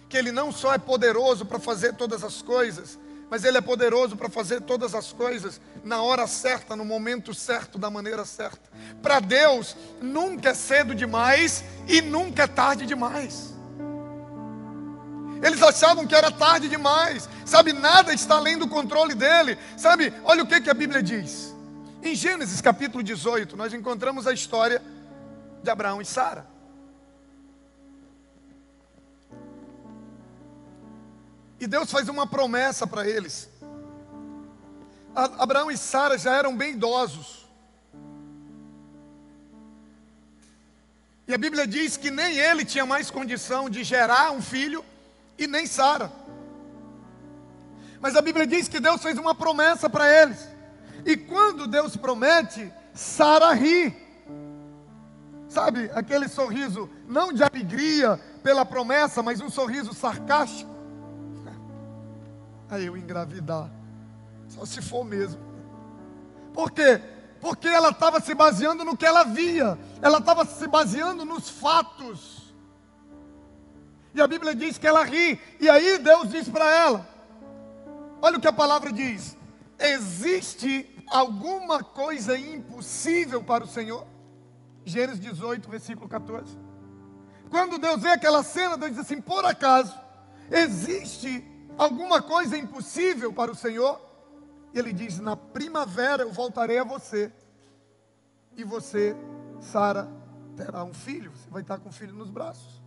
que 0.09 0.17
Ele 0.17 0.33
não 0.33 0.51
só 0.51 0.73
é 0.73 0.79
poderoso 0.79 1.45
para 1.45 1.59
fazer 1.59 1.95
todas 1.95 2.25
as 2.25 2.41
coisas, 2.41 2.99
mas 3.29 3.45
Ele 3.45 3.59
é 3.59 3.61
poderoso 3.61 4.17
para 4.17 4.31
fazer 4.31 4.63
todas 4.63 4.95
as 4.95 5.13
coisas 5.13 5.61
na 5.85 6.01
hora 6.03 6.27
certa, 6.27 6.75
no 6.75 6.85
momento 6.85 7.35
certo, 7.35 7.79
da 7.79 7.91
maneira 7.91 8.25
certa. 8.25 8.71
Para 9.03 9.21
Deus, 9.21 9.77
nunca 10.01 10.51
é 10.51 10.55
cedo 10.55 10.95
demais 10.95 11.63
e 11.87 12.01
nunca 12.01 12.45
é 12.45 12.47
tarde 12.47 12.87
demais. 12.87 13.58
Eles 15.43 15.63
achavam 15.63 16.07
que 16.07 16.15
era 16.15 16.31
tarde 16.31 16.69
demais. 16.69 17.29
Sabe, 17.45 17.73
nada 17.73 18.13
está 18.13 18.37
além 18.37 18.59
do 18.59 18.69
controle 18.69 19.15
dele. 19.15 19.59
Sabe, 19.77 20.13
olha 20.25 20.43
o 20.43 20.47
que, 20.47 20.61
que 20.61 20.71
a 20.71 20.75
Bíblia 20.75 21.03
diz. 21.03 21.55
Em 22.03 22.15
Gênesis 22.15 22.61
capítulo 22.61 23.03
18, 23.03 23.57
nós 23.57 23.73
encontramos 23.73 24.27
a 24.27 24.33
história 24.33 24.83
de 25.63 25.71
Abraão 25.71 26.01
e 26.01 26.05
Sara. 26.05 26.47
E 31.61 31.67
Deus 31.67 31.91
faz 31.91 32.09
uma 32.09 32.27
promessa 32.27 32.87
para 32.87 33.09
eles. 33.09 33.49
Abraão 35.15 35.71
e 35.71 35.77
Sara 35.77 36.17
já 36.17 36.37
eram 36.37 36.57
bem 36.57 36.73
idosos. 36.73 37.49
E 41.27 41.35
a 41.35 41.39
Bíblia 41.39 41.67
diz 41.67 41.97
que 41.97 42.11
nem 42.11 42.39
ele 42.39 42.65
tinha 42.65 42.87
mais 42.87 43.11
condição 43.11 43.69
de 43.69 43.83
gerar 43.83 44.31
um 44.31 44.41
filho 44.41 44.85
e 45.39 45.47
nem 45.47 45.67
Sara. 45.67 46.13
Mas 48.01 48.17
a 48.17 48.23
Bíblia 48.23 48.47
diz 48.47 48.69
que 48.69 48.81
Deus 48.81 49.03
fez 49.03 49.17
uma 49.19 49.35
promessa 49.35 49.89
para 49.89 50.13
eles. 50.23 50.49
E 51.05 51.17
quando 51.17 51.67
Deus 51.67 51.97
promete, 51.97 52.73
Sara 52.93 53.53
ri. 53.53 53.97
Sabe, 55.49 55.91
aquele 55.95 56.29
sorriso 56.29 56.91
não 57.07 57.33
de 57.33 57.43
alegria 57.43 58.21
pela 58.43 58.67
promessa, 58.67 59.23
mas 59.23 59.41
um 59.41 59.49
sorriso 59.49 59.95
sarcástico. 59.95 60.71
Aí 62.71 62.85
eu 62.87 62.97
engravidar. 62.97 63.71
Só 64.49 64.65
se 64.67 64.83
for 64.83 65.05
mesmo. 65.05 65.41
Por 66.53 66.71
quê? 66.71 67.01
Porque 67.41 67.69
ela 67.69 67.91
estava 67.91 68.21
se 68.21 68.35
baseando 68.35 68.85
no 68.85 68.97
que 68.97 69.07
ela 69.07 69.25
via. 69.25 69.79
Ela 70.03 70.19
estava 70.19 70.45
se 70.45 70.67
baseando 70.67 71.25
nos 71.25 71.49
fatos. 71.49 72.38
E 74.15 74.21
a 74.21 74.27
Bíblia 74.27 74.55
diz 74.55 74.79
que 74.79 74.87
ela 74.87 75.05
ri. 75.05 75.41
E 75.61 75.69
aí 75.69 75.99
Deus 75.99 76.31
diz 76.31 76.49
para 76.49 76.71
ela: 76.71 77.09
Olha 78.21 78.39
o 78.39 78.41
que 78.41 78.49
a 78.49 78.53
palavra 78.53 78.93
diz. 78.93 79.37
Existe 79.79 80.89
alguma 81.07 81.83
coisa 81.83 82.37
impossível 82.39 83.43
para 83.43 83.65
o 83.65 83.69
Senhor? 83.69 84.07
Gênesis 84.85 85.21
18, 85.21 85.69
versículo 85.69 86.09
14. 86.09 86.59
Quando 87.51 87.79
Deus 87.79 88.03
vê 88.03 88.11
aquela 88.11 88.43
cena, 88.43 88.77
Deus 88.77 88.93
diz 88.93 89.01
assim: 89.01 89.21
Por 89.21 89.45
acaso, 89.45 89.99
existe 90.51 91.45
alguma 91.77 92.21
coisa 92.21 92.57
impossível 92.57 93.33
para 93.33 93.51
o 93.51 93.55
Senhor? 93.55 94.01
E 94.75 94.79
ele 94.79 94.93
diz: 94.93 95.19
Na 95.19 95.37
primavera 95.37 96.23
eu 96.23 96.33
voltarei 96.33 96.79
a 96.79 96.85
você, 96.85 97.33
e 98.57 98.65
você, 98.65 99.17
Sara, 99.61 100.09
terá 100.57 100.85
um 100.85 100.93
filho. 100.93 101.31
Você 101.33 101.49
vai 101.51 101.63
estar 101.63 101.79
com 101.79 101.89
o 101.89 101.93
filho 101.93 102.13
nos 102.13 102.31
braços. 102.31 102.78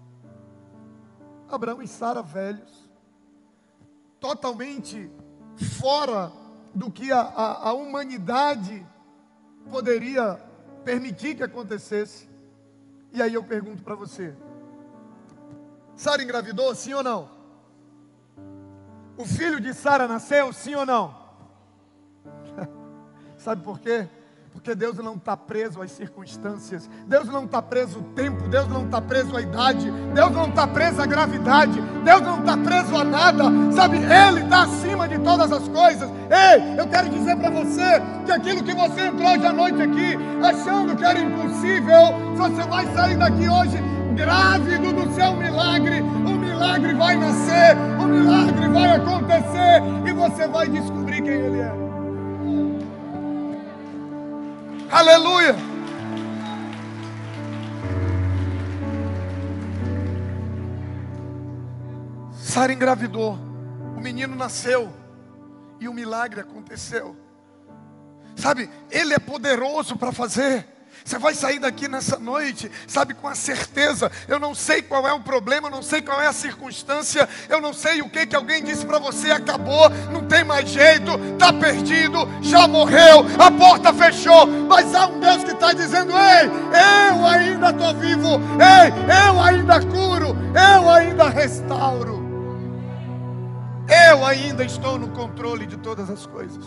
Abraão 1.56 1.82
e 1.82 1.88
Sara 1.88 2.22
velhos, 2.22 2.90
totalmente 4.20 5.12
fora 5.80 6.32
do 6.74 6.90
que 6.90 7.12
a, 7.12 7.20
a, 7.20 7.70
a 7.70 7.74
humanidade 7.74 8.86
poderia 9.70 10.40
permitir 10.84 11.36
que 11.36 11.44
acontecesse. 11.44 12.30
E 13.12 13.22
aí 13.22 13.34
eu 13.34 13.44
pergunto 13.44 13.84
para 13.84 13.96
você: 13.96 14.36
Sara 15.96 16.24
engravidou, 16.24 16.74
sim 16.74 16.94
ou 16.94 17.04
não? 17.04 17.30
O 19.18 19.26
filho 19.26 19.60
de 19.60 19.74
Sara 19.74 20.08
nasceu, 20.08 20.52
sim 20.54 20.76
ou 20.76 20.86
não? 20.86 21.16
Sabe 23.38 23.64
por 23.64 23.80
quê? 23.80 24.08
Porque 24.52 24.76
Deus 24.76 24.98
não 24.98 25.16
está 25.16 25.36
preso 25.38 25.82
às 25.82 25.92
circunstâncias, 25.92 26.90
Deus 27.08 27.26
não 27.28 27.46
está 27.46 27.62
preso 27.62 27.98
ao 27.98 28.04
tempo, 28.14 28.48
Deus 28.50 28.68
não 28.68 28.86
está 28.86 29.02
preso 29.02 29.36
à 29.36 29.42
idade, 29.42 29.90
Deus 30.14 30.32
não 30.32 30.50
está 30.50 30.68
preso 30.68 31.02
à 31.02 31.06
gravidade, 31.06 31.82
Deus 32.04 32.22
não 32.22 32.40
está 32.40 32.58
preso 32.58 32.96
a 32.96 33.04
nada, 33.04 33.44
sabe? 33.72 33.98
Ele 33.98 34.44
está 34.44 34.64
acima 34.64 35.08
de 35.08 35.18
todas 35.20 35.52
as 35.52 35.68
coisas. 35.70 36.10
Ei, 36.30 36.80
eu 36.80 36.88
quero 36.88 37.10
dizer 37.10 37.38
para 37.38 37.50
você 37.50 38.02
que 38.26 38.32
aquilo 38.32 38.64
que 38.64 38.74
você 38.74 39.08
entrou 39.08 39.32
hoje 39.32 39.46
à 39.46 39.54
noite 39.54 39.82
aqui, 39.82 40.18
achando 40.44 40.96
que 40.96 41.06
era 41.06 41.20
impossível, 41.20 42.36
você 42.36 42.64
vai 42.64 42.86
sair 42.94 43.18
daqui 43.18 43.48
hoje 43.48 43.78
grávido 44.16 44.92
do 44.94 45.14
seu 45.16 45.34
milagre. 45.34 46.02
milagre 46.72 46.94
vai 46.94 47.16
nascer, 47.16 47.76
o 48.00 48.06
milagre 48.06 48.68
vai 48.68 48.96
acontecer 48.96 49.82
e 50.06 50.14
você 50.14 50.48
vai 50.48 50.70
descobrir 50.70 51.22
quem 51.22 51.34
Ele 51.34 51.60
é. 51.60 51.91
Aleluia! 54.92 55.56
Sara 62.34 62.74
engravidou, 62.74 63.40
o 63.96 64.02
menino 64.02 64.36
nasceu 64.36 64.92
e 65.80 65.88
o 65.88 65.94
milagre 65.94 66.42
aconteceu. 66.42 67.16
Sabe, 68.36 68.70
Ele 68.90 69.14
é 69.14 69.20
poderoso 69.20 69.96
para 69.96 70.12
fazer. 70.12 70.68
Você 71.04 71.18
vai 71.18 71.34
sair 71.34 71.60
daqui 71.60 71.88
nessa 71.88 72.18
noite, 72.18 72.72
sabe, 72.88 73.14
com 73.14 73.28
a 73.28 73.36
certeza. 73.36 74.12
Eu 74.28 74.40
não 74.40 74.54
sei 74.54 74.82
qual 74.82 75.08
é 75.08 75.14
o 75.14 75.20
problema, 75.20 75.70
não 75.70 75.82
sei 75.82 76.02
qual 76.02 76.22
é 76.22 76.28
a 76.28 76.34
circunstância, 76.34 77.28
eu 77.50 77.60
não 77.60 77.74
sei 77.74 78.02
o 78.02 78.10
que 78.10 78.26
que 78.26 78.36
alguém 78.36 78.64
disse 78.64 78.86
para 78.86 79.00
você, 79.00 79.32
acabou, 79.32 79.90
não 80.12 80.28
tem 80.28 80.44
mais 80.44 80.70
jeito, 80.70 81.12
está 81.34 81.52
perdido, 81.52 82.28
já 82.42 82.68
morreu, 82.68 83.26
a 83.40 83.52
porta 83.52 83.94
fechou. 83.94 84.46
Mas 84.46 84.94
há 84.94 85.08
um 85.08 85.20
Deus 85.20 85.44
que 85.44 85.52
está 85.52 85.74
dizendo: 85.74 86.12
Ei, 86.12 86.48
eu 87.10 87.26
ainda 87.26 87.72
estou 87.72 87.94
vivo, 87.96 88.40
ei, 88.60 88.92
eu 89.28 89.42
ainda 89.42 89.80
curo, 89.82 90.36
eu 90.56 90.90
ainda 90.90 91.30
restauro, 91.30 92.22
eu 94.10 94.26
ainda 94.26 94.64
estou 94.64 95.00
no 95.00 95.10
controle 95.10 95.66
de 95.66 95.78
todas 95.78 96.10
as 96.10 96.26
coisas. 96.26 96.64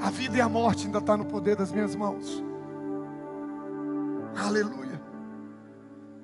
A 0.00 0.10
vida 0.10 0.36
e 0.36 0.40
a 0.40 0.48
morte 0.48 0.86
ainda 0.86 0.98
está 0.98 1.16
no 1.16 1.24
poder 1.24 1.56
das 1.56 1.70
minhas 1.70 1.94
mãos. 1.94 2.42
Aleluia. 4.36 5.00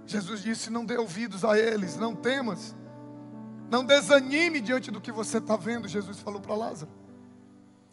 Jesus 0.06 0.42
disse: 0.42 0.70
Não 0.70 0.84
dê 0.84 0.96
ouvidos 0.96 1.44
a 1.44 1.58
eles, 1.58 1.96
não 1.96 2.14
temas, 2.14 2.74
não 3.70 3.84
desanime 3.84 4.60
diante 4.60 4.90
do 4.90 5.00
que 5.00 5.12
você 5.12 5.38
está 5.38 5.56
vendo. 5.56 5.86
Jesus 5.86 6.18
falou 6.20 6.40
para 6.40 6.54
Lázaro. 6.54 6.90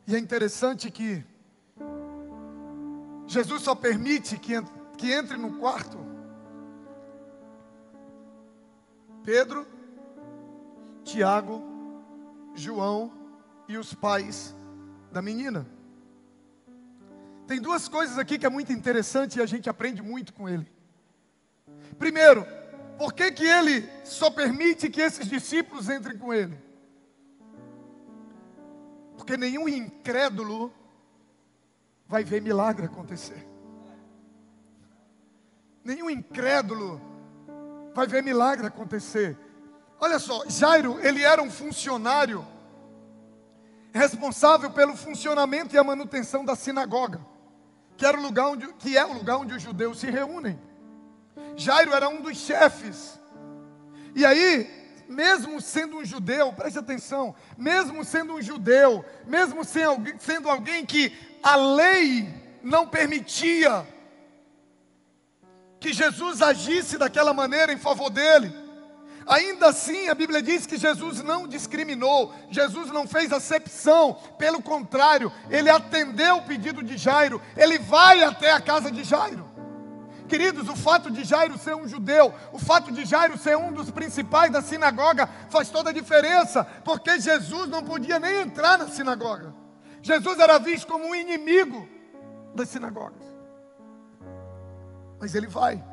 E 0.08 0.16
é 0.16 0.20
interessante 0.20 0.90
que 0.92 1.24
Jesus 3.28 3.64
só 3.64 3.74
permite 3.74 4.38
que, 4.38 4.54
que 4.98 5.12
entre 5.12 5.36
no 5.36 5.58
quarto 5.58 5.98
Pedro, 9.24 9.66
Tiago, 11.04 11.64
João 12.54 13.12
e 13.68 13.76
os 13.76 13.94
pais 13.94 14.56
da 15.12 15.22
menina. 15.22 15.66
Tem 17.48 17.62
duas 17.62 17.88
coisas 17.88 18.18
aqui 18.18 18.40
que 18.40 18.46
é 18.46 18.50
muito 18.50 18.74
interessante 18.74 19.38
e 19.38 19.42
a 19.42 19.46
gente 19.46 19.70
aprende 19.70 20.02
muito 20.02 20.34
com 20.34 20.50
ele. 20.50 20.68
Primeiro, 21.98 22.46
por 22.98 23.14
que, 23.14 23.32
que 23.32 23.46
ele 23.46 23.88
só 24.04 24.32
permite 24.32 24.90
que 24.90 25.00
esses 25.00 25.28
discípulos 25.28 25.90
entrem 25.90 26.18
com 26.18 26.34
ele? 26.34 26.58
Porque 29.16 29.38
nenhum 29.38 29.70
incrédulo 29.70 30.74
vai 32.08 32.24
ver 32.24 32.42
milagre 32.42 32.86
acontecer. 32.86 33.48
Nenhum 35.84 36.10
incrédulo 36.10 37.00
vai 37.94 38.08
ver 38.08 38.24
milagre 38.24 38.66
acontecer. 38.66 39.38
Olha 40.00 40.18
só, 40.18 40.46
Jairo, 40.50 41.00
ele 41.00 41.22
era 41.22 41.42
um 41.44 41.52
funcionário 41.52 42.46
responsável 43.94 44.72
pelo 44.72 44.98
funcionamento 44.98 45.76
e 45.76 45.78
a 45.78 45.84
manutenção 45.84 46.44
da 46.44 46.56
sinagoga 46.56 47.35
que, 47.98 48.06
era 48.06 48.18
o 48.18 48.22
lugar 48.22 48.48
onde, 48.48 48.68
que 48.74 48.98
é 48.98 49.06
o 49.06 49.14
lugar 49.14 49.38
onde 49.38 49.54
os 49.54 49.62
judeus 49.62 50.00
se 50.00 50.10
reúnem. 50.10 50.60
Jairo 51.56 51.94
era 51.94 52.10
um 52.10 52.22
dos 52.22 52.38
chefes. 52.38 53.20
E 54.16 54.26
aí, 54.26 54.70
mesmo 55.08 55.62
sendo 55.62 55.98
um 55.98 56.06
judeu, 56.06 56.54
preste 56.54 56.80
atenção, 56.80 57.36
mesmo 57.58 58.04
sendo 58.04 58.34
um 58.34 58.42
judeu, 58.42 59.04
mesmo 59.26 59.62
sendo 59.64 60.50
alguém 60.50 60.86
que 60.86 61.16
a 61.44 61.56
lei 61.56 62.28
não 62.64 62.88
permitia 62.88 63.86
que 65.80 65.94
Jesus 65.94 66.42
agisse 66.42 66.98
daquela 66.98 67.34
maneira 67.34 67.72
em 67.72 67.78
favor 67.78 68.10
dele, 68.10 68.52
Ainda 69.28 69.70
assim, 69.70 70.08
a 70.08 70.14
Bíblia 70.14 70.42
diz 70.42 70.68
que 70.68 70.78
Jesus 70.78 71.24
não 71.24 71.48
discriminou, 71.48 72.34
Jesus 72.50 72.92
não 72.92 73.08
fez 73.08 73.32
acepção, 73.32 74.18
pelo 74.38 74.62
contrário, 74.62 75.32
ele 75.50 75.70
atendeu 75.70 76.38
o 76.38 76.44
pedido 76.44 76.84
de 76.84 76.96
Jairo, 76.96 77.42
ele 77.58 77.80
vai 77.80 78.24
até 78.24 78.52
a 78.52 78.62
casa 78.62 78.92
de 78.92 79.04
Jairo. 79.04 79.50
Queridos, 80.28 80.70
o 80.70 80.76
fato 80.76 81.10
de 81.10 81.24
Jairo 81.24 81.58
ser 81.58 81.76
um 81.76 81.88
judeu, 81.88 82.34
o 82.52 82.60
fato 82.60 82.92
de 82.92 83.04
Jairo 83.06 83.38
ser 83.38 83.58
um 83.58 83.72
dos 83.72 83.90
principais 83.90 84.52
da 84.52 84.62
sinagoga, 84.62 85.28
faz 85.50 85.70
toda 85.70 85.90
a 85.90 85.94
diferença, 85.94 86.64
porque 86.84 87.20
Jesus 87.20 87.68
não 87.68 87.84
podia 87.84 88.20
nem 88.20 88.42
entrar 88.42 88.78
na 88.78 88.88
sinagoga. 88.88 89.54
Jesus 90.02 90.38
era 90.40 90.60
visto 90.60 90.88
como 90.88 91.06
um 91.06 91.16
inimigo 91.16 91.88
das 92.54 92.70
sinagogas. 92.70 93.24
Mas 95.20 95.34
ele 95.34 95.48
vai. 95.48 95.84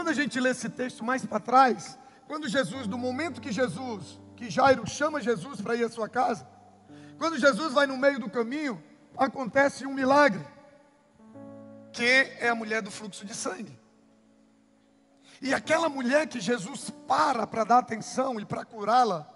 Quando 0.00 0.08
a 0.08 0.14
gente 0.14 0.40
lê 0.40 0.48
esse 0.48 0.70
texto 0.70 1.04
mais 1.04 1.26
para 1.26 1.38
trás, 1.38 1.98
quando 2.26 2.48
Jesus, 2.48 2.86
do 2.86 2.96
momento 2.96 3.38
que 3.38 3.52
Jesus, 3.52 4.18
que 4.34 4.48
Jairo 4.48 4.88
chama 4.88 5.20
Jesus 5.20 5.60
para 5.60 5.76
ir 5.76 5.84
à 5.84 5.90
sua 5.90 6.08
casa, 6.08 6.48
quando 7.18 7.38
Jesus 7.38 7.74
vai 7.74 7.86
no 7.86 7.98
meio 7.98 8.18
do 8.18 8.30
caminho, 8.30 8.82
acontece 9.14 9.84
um 9.84 9.92
milagre, 9.92 10.42
que 11.92 12.02
é 12.02 12.48
a 12.48 12.54
mulher 12.54 12.80
do 12.80 12.90
fluxo 12.90 13.26
de 13.26 13.34
sangue. 13.34 13.78
E 15.38 15.52
aquela 15.52 15.90
mulher 15.90 16.26
que 16.26 16.40
Jesus 16.40 16.88
para 17.06 17.46
para 17.46 17.64
dar 17.64 17.78
atenção 17.80 18.40
e 18.40 18.44
para 18.46 18.64
curá-la, 18.64 19.30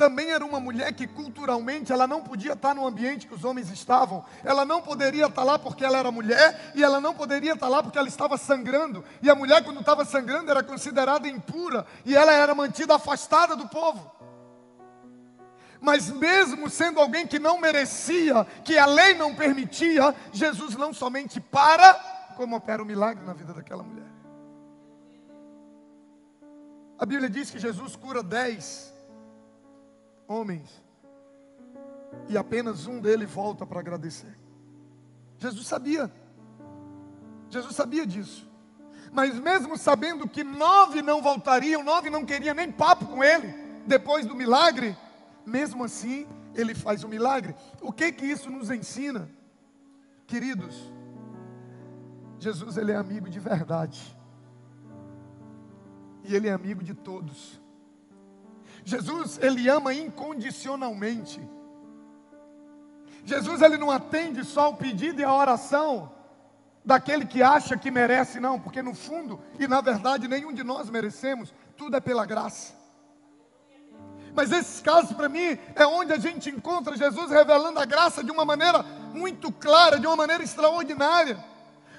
também 0.00 0.30
era 0.30 0.42
uma 0.42 0.58
mulher 0.58 0.90
que 0.94 1.06
culturalmente 1.06 1.92
ela 1.92 2.06
não 2.06 2.22
podia 2.22 2.54
estar 2.54 2.74
no 2.74 2.86
ambiente 2.86 3.26
que 3.26 3.34
os 3.34 3.44
homens 3.44 3.68
estavam. 3.68 4.24
Ela 4.42 4.64
não 4.64 4.80
poderia 4.80 5.26
estar 5.26 5.44
lá 5.44 5.58
porque 5.58 5.84
ela 5.84 5.98
era 5.98 6.10
mulher 6.10 6.72
e 6.74 6.82
ela 6.82 7.02
não 7.02 7.14
poderia 7.14 7.52
estar 7.52 7.68
lá 7.68 7.82
porque 7.82 7.98
ela 7.98 8.08
estava 8.08 8.38
sangrando. 8.38 9.04
E 9.20 9.28
a 9.28 9.34
mulher 9.34 9.62
quando 9.62 9.80
estava 9.80 10.02
sangrando 10.06 10.50
era 10.50 10.62
considerada 10.62 11.28
impura 11.28 11.86
e 12.06 12.16
ela 12.16 12.32
era 12.32 12.54
mantida 12.54 12.94
afastada 12.94 13.54
do 13.54 13.68
povo. 13.68 14.10
Mas 15.82 16.08
mesmo 16.08 16.70
sendo 16.70 16.98
alguém 16.98 17.26
que 17.26 17.38
não 17.38 17.60
merecia, 17.60 18.46
que 18.64 18.78
a 18.78 18.86
lei 18.86 19.12
não 19.12 19.34
permitia, 19.34 20.14
Jesus 20.32 20.76
não 20.76 20.94
somente 20.94 21.42
para, 21.42 21.92
como 22.38 22.56
opera 22.56 22.80
o 22.80 22.86
um 22.86 22.88
milagre 22.88 23.22
na 23.26 23.34
vida 23.34 23.52
daquela 23.52 23.82
mulher. 23.82 24.08
A 26.98 27.04
Bíblia 27.04 27.28
diz 27.28 27.50
que 27.50 27.58
Jesus 27.58 27.96
cura 27.96 28.22
dez 28.22 28.90
homens, 30.30 30.82
e 32.28 32.38
apenas 32.38 32.86
um 32.86 33.00
dele 33.00 33.26
volta 33.26 33.66
para 33.66 33.80
agradecer. 33.80 34.38
Jesus 35.38 35.66
sabia, 35.66 36.10
Jesus 37.48 37.74
sabia 37.74 38.06
disso, 38.06 38.48
mas 39.12 39.34
mesmo 39.40 39.76
sabendo 39.76 40.28
que 40.28 40.44
nove 40.44 41.02
não 41.02 41.20
voltariam, 41.20 41.82
nove 41.82 42.10
não 42.10 42.24
queriam 42.24 42.54
nem 42.54 42.70
papo 42.70 43.06
com 43.06 43.24
ele, 43.24 43.52
depois 43.86 44.24
do 44.24 44.36
milagre, 44.36 44.96
mesmo 45.44 45.82
assim, 45.82 46.28
ele 46.54 46.76
faz 46.76 47.02
o 47.02 47.08
milagre. 47.08 47.56
O 47.80 47.92
que 47.92 48.12
que 48.12 48.24
isso 48.24 48.50
nos 48.50 48.70
ensina? 48.70 49.28
Queridos, 50.28 50.92
Jesus 52.38 52.76
ele 52.76 52.92
é 52.92 52.96
amigo 52.96 53.28
de 53.28 53.40
verdade. 53.40 54.16
E 56.22 56.36
ele 56.36 56.46
é 56.46 56.52
amigo 56.52 56.84
de 56.84 56.94
todos. 56.94 57.60
Jesus, 58.84 59.38
ele 59.42 59.68
ama 59.68 59.92
incondicionalmente. 59.92 61.40
Jesus, 63.24 63.62
ele 63.62 63.76
não 63.76 63.90
atende 63.90 64.44
só 64.44 64.70
o 64.70 64.76
pedido 64.76 65.20
e 65.20 65.24
a 65.24 65.32
oração 65.32 66.12
daquele 66.84 67.26
que 67.26 67.42
acha 67.42 67.76
que 67.76 67.90
merece, 67.90 68.40
não, 68.40 68.58
porque 68.58 68.82
no 68.82 68.94
fundo 68.94 69.38
e 69.58 69.68
na 69.68 69.80
verdade 69.80 70.26
nenhum 70.26 70.52
de 70.52 70.64
nós 70.64 70.88
merecemos, 70.88 71.52
tudo 71.76 71.96
é 71.96 72.00
pela 72.00 72.24
graça. 72.24 72.74
Mas 74.34 74.50
esse 74.52 74.82
caso 74.82 75.14
para 75.14 75.28
mim 75.28 75.58
é 75.74 75.86
onde 75.86 76.12
a 76.12 76.18
gente 76.18 76.48
encontra 76.48 76.96
Jesus 76.96 77.30
revelando 77.30 77.78
a 77.78 77.84
graça 77.84 78.24
de 78.24 78.30
uma 78.30 78.44
maneira 78.44 78.82
muito 79.12 79.52
clara, 79.52 79.98
de 79.98 80.06
uma 80.06 80.16
maneira 80.16 80.42
extraordinária 80.42 81.49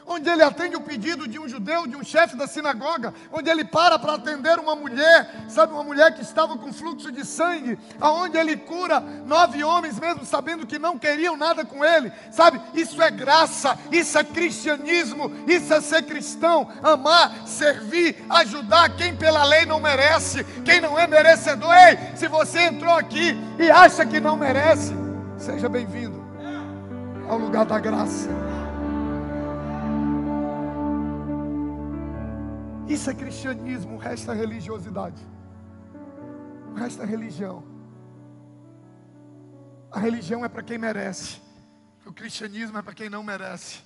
onde 0.05 0.29
ele 0.29 0.43
atende 0.43 0.75
o 0.75 0.81
pedido 0.81 1.27
de 1.27 1.39
um 1.39 1.47
judeu, 1.47 1.87
de 1.87 1.95
um 1.95 2.03
chefe 2.03 2.35
da 2.35 2.47
sinagoga, 2.47 3.13
onde 3.31 3.49
ele 3.49 3.63
para 3.63 3.97
para 3.97 4.15
atender 4.15 4.59
uma 4.59 4.75
mulher, 4.75 5.45
sabe, 5.47 5.73
uma 5.73 5.83
mulher 5.83 6.13
que 6.13 6.21
estava 6.21 6.57
com 6.57 6.73
fluxo 6.73 7.11
de 7.11 7.25
sangue, 7.25 7.77
aonde 7.99 8.37
ele 8.37 8.57
cura 8.57 8.99
nove 8.99 9.63
homens, 9.63 9.99
mesmo 9.99 10.25
sabendo 10.25 10.65
que 10.65 10.79
não 10.79 10.97
queriam 10.97 11.37
nada 11.37 11.65
com 11.65 11.83
ele, 11.83 12.11
sabe, 12.31 12.61
isso 12.73 13.01
é 13.01 13.09
graça, 13.09 13.77
isso 13.91 14.17
é 14.17 14.23
cristianismo, 14.23 15.31
isso 15.47 15.73
é 15.73 15.81
ser 15.81 16.03
cristão, 16.03 16.69
amar, 16.83 17.47
servir, 17.47 18.23
ajudar 18.29 18.95
quem 18.95 19.15
pela 19.15 19.43
lei 19.43 19.65
não 19.65 19.79
merece, 19.79 20.43
quem 20.65 20.81
não 20.81 20.97
é 20.97 21.07
merecedor. 21.07 21.73
Ei, 21.73 22.15
se 22.15 22.27
você 22.27 22.61
entrou 22.63 22.93
aqui 22.93 23.37
e 23.59 23.69
acha 23.69 24.05
que 24.05 24.19
não 24.19 24.35
merece, 24.35 24.93
seja 25.37 25.69
bem-vindo 25.69 26.21
ao 27.27 27.37
lugar 27.37 27.65
da 27.65 27.79
graça. 27.79 28.29
Isso 32.87 33.09
é 33.09 33.13
cristianismo, 33.13 33.95
o 33.95 33.97
resto 33.97 34.31
é 34.31 34.35
religiosidade. 34.35 35.21
O 36.71 36.73
resto 36.73 37.01
é 37.01 37.05
religião. 37.05 37.63
A 39.91 39.99
religião 39.99 40.43
é 40.43 40.49
para 40.49 40.63
quem 40.63 40.77
merece. 40.77 41.41
O 42.05 42.13
cristianismo 42.13 42.77
é 42.77 42.81
para 42.81 42.93
quem 42.93 43.09
não 43.09 43.23
merece. 43.23 43.81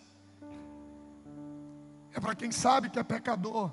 É 2.14 2.20
para 2.20 2.36
quem 2.36 2.52
sabe 2.52 2.90
que 2.90 3.00
é 3.00 3.04
pecador. 3.04 3.72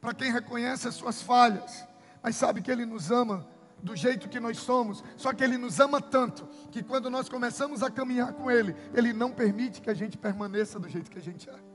Para 0.00 0.14
quem 0.14 0.32
reconhece 0.32 0.86
as 0.88 0.94
suas 0.94 1.20
falhas. 1.20 1.86
Mas 2.22 2.36
sabe 2.36 2.62
que 2.62 2.70
Ele 2.70 2.86
nos 2.86 3.10
ama 3.10 3.46
do 3.82 3.94
jeito 3.94 4.28
que 4.28 4.40
nós 4.40 4.58
somos. 4.58 5.04
Só 5.16 5.32
que 5.32 5.44
Ele 5.44 5.58
nos 5.58 5.80
ama 5.80 6.00
tanto 6.00 6.46
que 6.70 6.82
quando 6.82 7.10
nós 7.10 7.28
começamos 7.28 7.82
a 7.82 7.90
caminhar 7.90 8.32
com 8.32 8.50
Ele, 8.50 8.74
Ele 8.94 9.12
não 9.12 9.30
permite 9.30 9.82
que 9.82 9.90
a 9.90 9.94
gente 9.94 10.16
permaneça 10.16 10.78
do 10.78 10.88
jeito 10.88 11.10
que 11.10 11.18
a 11.18 11.22
gente 11.22 11.50
é. 11.50 11.73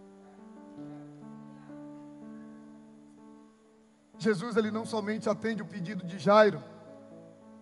Jesus 4.19 4.57
ele 4.57 4.69
não 4.69 4.85
somente 4.85 5.29
atende 5.29 5.61
o 5.61 5.65
pedido 5.65 6.05
de 6.05 6.19
Jairo, 6.19 6.61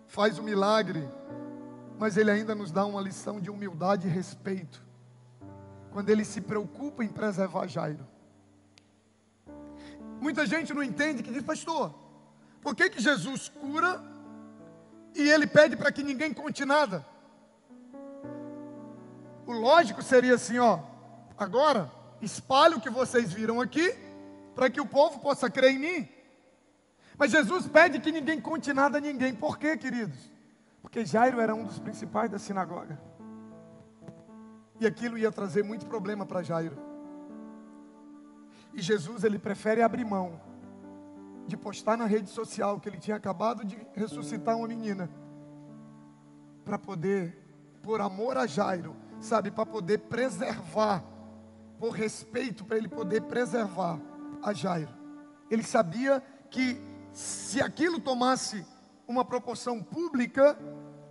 faz 0.08 0.38
o 0.38 0.42
milagre, 0.42 1.08
mas 1.98 2.16
ele 2.16 2.30
ainda 2.30 2.54
nos 2.54 2.72
dá 2.72 2.84
uma 2.84 3.00
lição 3.00 3.40
de 3.40 3.48
humildade 3.48 4.08
e 4.08 4.10
respeito. 4.10 4.84
Quando 5.92 6.10
ele 6.10 6.24
se 6.24 6.40
preocupa 6.40 7.04
em 7.04 7.08
preservar 7.08 7.68
Jairo. 7.68 8.06
Muita 10.20 10.44
gente 10.44 10.74
não 10.74 10.82
entende 10.82 11.22
que 11.22 11.30
diz, 11.30 11.42
pastor, 11.42 11.94
por 12.60 12.74
que, 12.74 12.90
que 12.90 13.00
Jesus 13.00 13.48
cura 13.48 14.02
e 15.14 15.30
ele 15.30 15.46
pede 15.46 15.76
para 15.76 15.92
que 15.92 16.02
ninguém 16.02 16.34
conte 16.34 16.64
nada? 16.64 17.06
O 19.46 19.52
lógico 19.52 20.02
seria 20.02 20.34
assim, 20.34 20.58
ó, 20.58 20.80
agora 21.36 21.90
espalhe 22.20 22.74
o 22.74 22.80
que 22.80 22.90
vocês 22.90 23.32
viram 23.32 23.60
aqui, 23.60 23.94
para 24.54 24.68
que 24.68 24.80
o 24.80 24.86
povo 24.86 25.20
possa 25.20 25.48
crer 25.48 25.72
em 25.72 25.78
mim. 25.78 26.17
Mas 27.18 27.32
Jesus 27.32 27.66
pede 27.66 27.98
que 27.98 28.12
ninguém 28.12 28.40
conte 28.40 28.72
nada 28.72 28.98
a 28.98 29.00
ninguém. 29.00 29.34
Por 29.34 29.58
quê, 29.58 29.76
queridos? 29.76 30.30
Porque 30.80 31.04
Jairo 31.04 31.40
era 31.40 31.54
um 31.54 31.64
dos 31.64 31.80
principais 31.80 32.30
da 32.30 32.38
sinagoga. 32.38 32.98
E 34.80 34.86
aquilo 34.86 35.18
ia 35.18 35.32
trazer 35.32 35.64
muito 35.64 35.84
problema 35.86 36.24
para 36.24 36.42
Jairo. 36.42 36.78
E 38.72 38.80
Jesus, 38.80 39.24
ele 39.24 39.38
prefere 39.38 39.82
abrir 39.82 40.04
mão 40.04 40.40
de 41.48 41.56
postar 41.56 41.96
na 41.96 42.04
rede 42.04 42.30
social 42.30 42.78
que 42.78 42.88
ele 42.88 42.98
tinha 42.98 43.16
acabado 43.16 43.64
de 43.64 43.76
ressuscitar 43.94 44.56
uma 44.56 44.68
menina. 44.68 45.10
Para 46.64 46.78
poder, 46.78 47.36
por 47.82 48.00
amor 48.00 48.36
a 48.36 48.46
Jairo, 48.46 48.94
sabe, 49.20 49.50
para 49.50 49.66
poder 49.66 49.98
preservar, 49.98 51.02
por 51.80 51.90
respeito 51.90 52.64
para 52.64 52.76
ele 52.76 52.88
poder 52.88 53.22
preservar 53.22 53.98
a 54.40 54.52
Jairo. 54.52 54.94
Ele 55.50 55.64
sabia 55.64 56.22
que 56.50 56.80
se 57.12 57.60
aquilo 57.60 58.00
tomasse 58.00 58.64
uma 59.06 59.24
proporção 59.24 59.82
pública, 59.82 60.58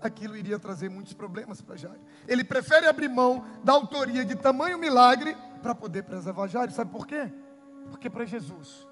aquilo 0.01 0.37
iria 0.37 0.59
trazer 0.59 0.89
muitos 0.89 1.13
problemas 1.13 1.61
para 1.61 1.75
Jairo. 1.75 1.99
Ele 2.27 2.43
prefere 2.43 2.87
abrir 2.87 3.09
mão 3.09 3.43
da 3.63 3.73
autoria 3.73 4.23
de 4.23 4.35
tamanho 4.35 4.77
milagre 4.77 5.35
para 5.61 5.73
poder 5.73 6.03
preservar 6.03 6.47
Jairo. 6.47 6.71
Sabe 6.71 6.91
por 6.91 7.07
quê? 7.07 7.31
Porque 7.89 8.09
para 8.09 8.25
Jesus, 8.25 8.87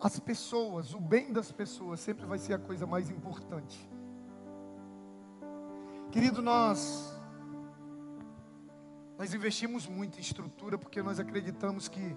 as 0.00 0.18
pessoas, 0.18 0.92
o 0.94 1.00
bem 1.00 1.32
das 1.32 1.52
pessoas 1.52 2.00
sempre 2.00 2.26
vai 2.26 2.38
ser 2.38 2.54
a 2.54 2.58
coisa 2.58 2.86
mais 2.86 3.10
importante. 3.10 3.88
Querido, 6.10 6.42
nós 6.42 7.14
nós 9.18 9.32
investimos 9.32 9.86
muito 9.86 10.18
em 10.18 10.20
estrutura 10.20 10.76
porque 10.76 11.02
nós 11.02 11.18
acreditamos 11.18 11.88
que 11.88 12.14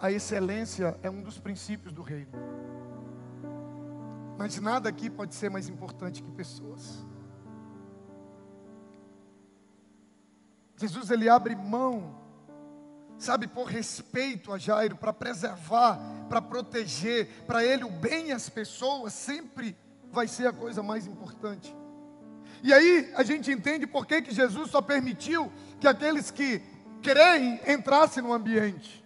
a 0.00 0.10
excelência 0.10 0.98
é 1.02 1.10
um 1.10 1.22
dos 1.22 1.38
princípios 1.38 1.92
do 1.92 2.02
reino. 2.02 2.32
Mas 4.38 4.60
nada 4.60 4.88
aqui 4.88 5.10
pode 5.10 5.34
ser 5.34 5.50
mais 5.50 5.68
importante 5.68 6.22
que 6.22 6.30
pessoas. 6.30 7.04
Jesus 10.76 11.10
ele 11.10 11.28
abre 11.28 11.56
mão, 11.56 12.16
sabe, 13.18 13.48
por 13.48 13.64
respeito 13.64 14.52
a 14.52 14.58
Jairo, 14.58 14.96
para 14.96 15.12
preservar, 15.12 15.98
para 16.28 16.40
proteger, 16.40 17.28
para 17.46 17.64
ele 17.64 17.82
o 17.82 17.90
bem 17.90 18.28
e 18.28 18.32
as 18.32 18.48
pessoas 18.48 19.12
sempre 19.12 19.76
vai 20.12 20.28
ser 20.28 20.46
a 20.46 20.52
coisa 20.52 20.82
mais 20.82 21.04
importante. 21.04 21.76
E 22.62 22.72
aí 22.72 23.12
a 23.16 23.24
gente 23.24 23.50
entende 23.50 23.88
por 23.88 24.06
que, 24.06 24.22
que 24.22 24.32
Jesus 24.32 24.70
só 24.70 24.80
permitiu 24.80 25.52
que 25.80 25.88
aqueles 25.88 26.30
que 26.30 26.62
creem 27.02 27.60
entrassem 27.66 28.22
no 28.22 28.32
ambiente. 28.32 29.04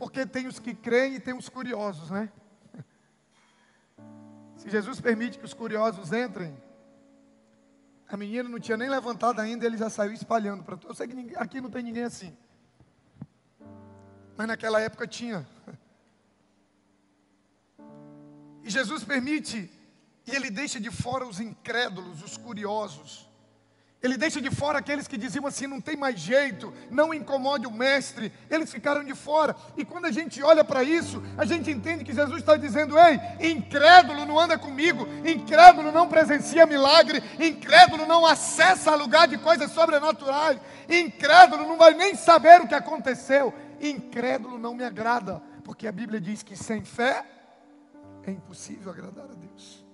Porque 0.00 0.24
tem 0.24 0.46
os 0.46 0.58
que 0.58 0.72
creem 0.74 1.16
e 1.16 1.20
tem 1.20 1.34
os 1.34 1.50
curiosos, 1.50 2.08
né? 2.08 2.32
Se 4.56 4.70
Jesus 4.70 4.98
permite 4.98 5.38
que 5.38 5.44
os 5.44 5.52
curiosos 5.52 6.10
entrem, 6.10 6.56
a 8.08 8.16
menina 8.16 8.48
não 8.48 8.58
tinha 8.58 8.78
nem 8.78 8.88
levantado 8.88 9.40
ainda, 9.42 9.66
ele 9.66 9.76
já 9.76 9.90
saiu 9.90 10.14
espalhando 10.14 10.64
para 10.64 10.78
Eu 10.84 10.94
sei 10.94 11.06
que 11.06 11.36
aqui 11.36 11.60
não 11.60 11.70
tem 11.70 11.82
ninguém 11.82 12.04
assim. 12.04 12.34
Mas 14.38 14.46
naquela 14.46 14.80
época 14.80 15.06
tinha. 15.06 15.46
E 18.62 18.70
Jesus 18.70 19.04
permite, 19.04 19.70
e 20.26 20.34
ele 20.34 20.50
deixa 20.50 20.80
de 20.80 20.90
fora 20.90 21.26
os 21.26 21.40
incrédulos, 21.40 22.22
os 22.22 22.38
curiosos. 22.38 23.29
Ele 24.02 24.16
deixa 24.16 24.40
de 24.40 24.50
fora 24.50 24.78
aqueles 24.78 25.06
que 25.06 25.18
diziam 25.18 25.46
assim: 25.46 25.66
não 25.66 25.80
tem 25.80 25.94
mais 25.94 26.18
jeito, 26.18 26.72
não 26.90 27.12
incomode 27.12 27.66
o 27.66 27.70
mestre. 27.70 28.32
Eles 28.48 28.72
ficaram 28.72 29.04
de 29.04 29.14
fora. 29.14 29.54
E 29.76 29.84
quando 29.84 30.06
a 30.06 30.10
gente 30.10 30.42
olha 30.42 30.64
para 30.64 30.82
isso, 30.82 31.22
a 31.36 31.44
gente 31.44 31.70
entende 31.70 32.02
que 32.02 32.14
Jesus 32.14 32.38
está 32.38 32.56
dizendo: 32.56 32.96
ei, 32.98 33.50
incrédulo 33.50 34.24
não 34.24 34.40
anda 34.40 34.56
comigo, 34.56 35.06
incrédulo 35.22 35.92
não 35.92 36.08
presencia 36.08 36.64
milagre, 36.64 37.22
incrédulo 37.38 38.06
não 38.06 38.24
acessa 38.24 38.94
lugar 38.94 39.28
de 39.28 39.36
coisas 39.36 39.70
sobrenaturais, 39.70 40.58
incrédulo 40.88 41.68
não 41.68 41.76
vai 41.76 41.92
nem 41.92 42.14
saber 42.14 42.62
o 42.62 42.68
que 42.68 42.74
aconteceu, 42.74 43.52
incrédulo 43.82 44.58
não 44.58 44.74
me 44.74 44.82
agrada, 44.82 45.42
porque 45.62 45.86
a 45.86 45.92
Bíblia 45.92 46.18
diz 46.18 46.42
que 46.42 46.56
sem 46.56 46.82
fé 46.82 47.22
é 48.22 48.30
impossível 48.30 48.90
agradar 48.90 49.26
a 49.26 49.34
Deus. 49.34 49.84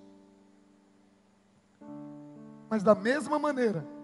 Mas 2.69 2.83
da 2.83 2.95
mesma 2.95 3.39
maneira, 3.39 3.96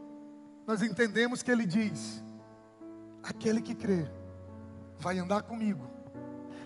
nós 0.66 0.82
entendemos 0.82 1.44
que 1.44 1.52
ele 1.52 1.66
diz: 1.66 2.24
aquele 3.22 3.62
que 3.62 3.76
crê 3.76 4.06
vai 4.98 5.20
andar 5.20 5.44
comigo, 5.44 5.86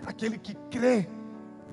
aquele 0.06 0.38
que 0.38 0.56
crê, 0.70 1.08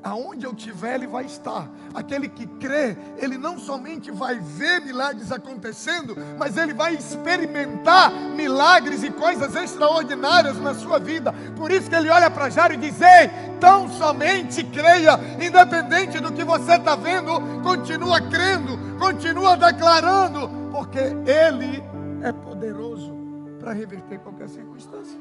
aonde 0.03 0.47
eu 0.47 0.53
estiver, 0.53 0.95
ele 0.95 1.07
vai 1.07 1.27
estar. 1.27 1.69
Aquele 1.93 2.29
que 2.29 2.47
crê, 2.47 2.97
ele 3.19 3.37
não 3.37 3.59
somente 3.59 4.11
vai 4.11 4.39
ver 4.39 4.81
milagres 4.81 5.31
acontecendo, 5.31 6.17
mas 6.39 6.57
ele 6.57 6.73
vai 6.73 6.95
experimentar 6.95 8.11
milagres 8.11 9.03
e 9.03 9.11
coisas 9.11 9.55
extraordinárias 9.55 10.59
na 10.59 10.75
sua 10.75 10.99
vida. 10.99 11.33
Por 11.57 11.71
isso 11.71 11.89
que 11.89 11.97
ele 11.97 12.09
olha 12.09 12.31
para 12.31 12.49
Jairo 12.49 12.75
e 12.75 12.79
diz: 12.79 13.01
Ei, 13.03 13.29
tão 13.61 13.89
somente 13.91 14.65
creia, 14.65 15.19
independente 15.39 16.19
do 16.21 16.33
que 16.33 16.43
você 16.45 16.77
está 16.77 16.97
vendo, 16.97 17.61
continua 17.63 18.19
crendo, 18.23 18.79
continua 18.99 19.57
declarando, 19.59 20.49
porque 20.71 20.99
ele 20.99 21.94
é 22.25 22.33
poderoso 22.33 23.15
para 23.61 23.73
reverter 23.73 24.19
qualquer 24.19 24.49
circunstância. 24.49 25.19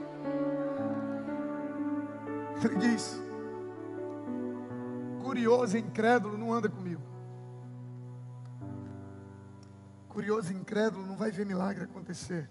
Ele 2.64 2.78
diz: 2.78 3.22
curioso 5.22 5.78
e 5.78 5.82
incrédulo 5.82 6.38
não 6.38 6.54
anda 6.54 6.70
comigo. 6.70 7.02
Curioso 10.08 10.54
e 10.54 10.56
incrédulo 10.56 11.06
não 11.06 11.18
vai 11.18 11.30
ver 11.30 11.46
milagre 11.46 11.84
acontecer. 11.84 12.50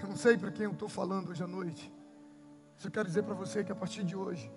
Eu 0.00 0.08
não 0.08 0.16
sei 0.16 0.38
para 0.38 0.52
quem 0.52 0.66
eu 0.66 0.72
estou 0.72 0.88
falando 0.88 1.30
hoje 1.30 1.42
à 1.42 1.46
noite. 1.46 1.92
Eu 2.84 2.90
quero 2.90 3.08
dizer 3.08 3.22
para 3.24 3.34
você 3.34 3.64
que 3.64 3.72
a 3.72 3.74
partir 3.74 4.04
de 4.04 4.14
hoje, 4.14 4.52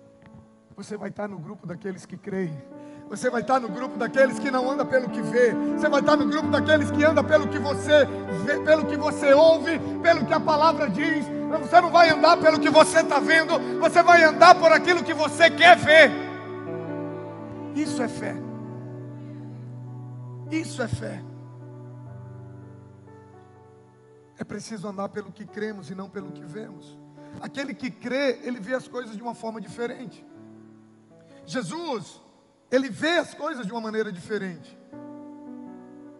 você 0.76 0.96
vai 0.96 1.08
estar 1.08 1.26
no 1.26 1.38
grupo 1.38 1.66
daqueles 1.66 2.06
que 2.06 2.16
creem 2.16 2.56
você 3.08 3.30
vai 3.30 3.40
estar 3.40 3.58
no 3.58 3.68
grupo 3.68 3.96
daqueles 3.96 4.38
que 4.38 4.50
não 4.50 4.70
anda 4.70 4.84
pelo 4.84 5.08
que 5.08 5.22
vê. 5.22 5.54
Você 5.76 5.88
vai 5.88 6.00
estar 6.00 6.16
no 6.16 6.26
grupo 6.26 6.48
daqueles 6.48 6.90
que 6.90 7.02
anda 7.02 7.24
pelo 7.24 7.48
que 7.48 7.58
você 7.58 8.04
vê, 8.44 8.60
pelo 8.60 8.84
que 8.84 8.96
você 8.96 9.32
ouve, 9.32 9.78
pelo 10.02 10.26
que 10.26 10.34
a 10.34 10.40
palavra 10.40 10.90
diz. 10.90 11.24
Você 11.60 11.80
não 11.80 11.90
vai 11.90 12.10
andar 12.10 12.36
pelo 12.36 12.60
que 12.60 12.68
você 12.68 13.00
está 13.00 13.18
vendo, 13.18 13.58
você 13.80 14.02
vai 14.02 14.22
andar 14.22 14.54
por 14.56 14.70
aquilo 14.70 15.02
que 15.02 15.14
você 15.14 15.50
quer 15.50 15.76
ver. 15.78 16.10
Isso 17.74 18.02
é 18.02 18.08
fé. 18.08 18.36
Isso 20.50 20.82
é 20.82 20.88
fé. 20.88 21.22
É 24.38 24.44
preciso 24.44 24.86
andar 24.86 25.08
pelo 25.08 25.32
que 25.32 25.46
cremos 25.46 25.90
e 25.90 25.94
não 25.94 26.10
pelo 26.10 26.30
que 26.30 26.44
vemos. 26.44 26.98
Aquele 27.40 27.72
que 27.72 27.90
crê, 27.90 28.40
ele 28.42 28.60
vê 28.60 28.74
as 28.74 28.86
coisas 28.86 29.16
de 29.16 29.22
uma 29.22 29.34
forma 29.34 29.60
diferente. 29.60 30.24
Jesus, 31.46 32.20
ele 32.70 32.88
vê 32.90 33.18
as 33.18 33.34
coisas 33.34 33.66
de 33.66 33.72
uma 33.72 33.80
maneira 33.80 34.12
diferente. 34.12 34.76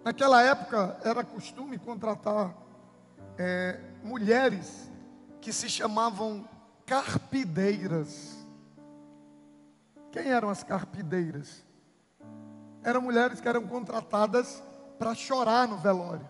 Naquela 0.04 0.42
época 0.42 0.98
era 1.04 1.22
costume 1.22 1.78
contratar 1.78 2.54
é, 3.36 3.78
mulheres 4.02 4.90
que 5.40 5.52
se 5.52 5.68
chamavam 5.68 6.48
carpideiras. 6.86 8.36
Quem 10.10 10.28
eram 10.30 10.48
as 10.48 10.62
carpideiras? 10.62 11.62
Eram 12.82 13.02
mulheres 13.02 13.40
que 13.40 13.48
eram 13.48 13.66
contratadas 13.66 14.62
para 14.98 15.14
chorar 15.14 15.68
no 15.68 15.76
velório. 15.76 16.28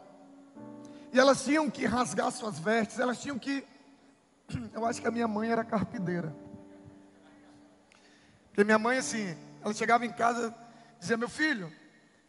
E 1.13 1.19
elas 1.19 1.45
tinham 1.45 1.71
que 1.71 1.87
rasgar 1.87 2.31
suas 2.33 2.59
vestes, 2.59 2.99
elas 2.99 3.21
tinham 3.21 3.39
que. 3.39 3.65
Eu 4.75 4.85
acho 4.85 5.01
que 5.01 5.07
a 5.07 5.11
minha 5.11 5.29
mãe 5.29 5.51
era 5.51 5.65
carpideira. 5.65 6.35
Porque 8.49 8.65
minha 8.65 8.79
mãe, 8.79 8.99
assim, 8.99 9.37
ela 9.63 9.75
chegava 9.75 10.07
em 10.07 10.13
casa, 10.13 10.55
dizia: 10.99 11.17
Meu 11.17 11.29
filho, 11.29 11.73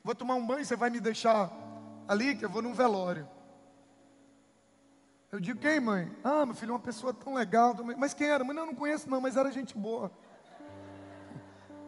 vou 0.04 0.15
tomar 0.15 0.36
um 0.36 0.46
banho, 0.46 0.65
você 0.65 0.76
vai 0.76 0.89
me 0.89 1.00
deixar 1.00 1.52
ali, 2.08 2.36
que 2.36 2.46
eu 2.46 2.50
vou 2.50 2.62
num 2.62 2.74
velório. 2.74 3.28
Eu 5.32 5.39
digo: 5.39 5.60
Quem, 5.60 5.80
mãe? 5.80 6.12
Ah, 6.24 6.46
meu 6.46 6.56
filho, 6.56 6.74
uma 6.74 6.80
pessoa 6.80 7.13
tão 7.13 7.34
legal. 7.34 7.76
Mas 7.98 8.13
quem 8.13 8.28
era? 8.28 8.44
Mãe, 8.44 8.56
não, 8.56 8.68
não 8.68 8.76
conheço, 8.76 9.10
não, 9.10 9.22
mas 9.22 9.38
era 9.38 9.52
gente 9.52 9.78
boa. 9.78 10.12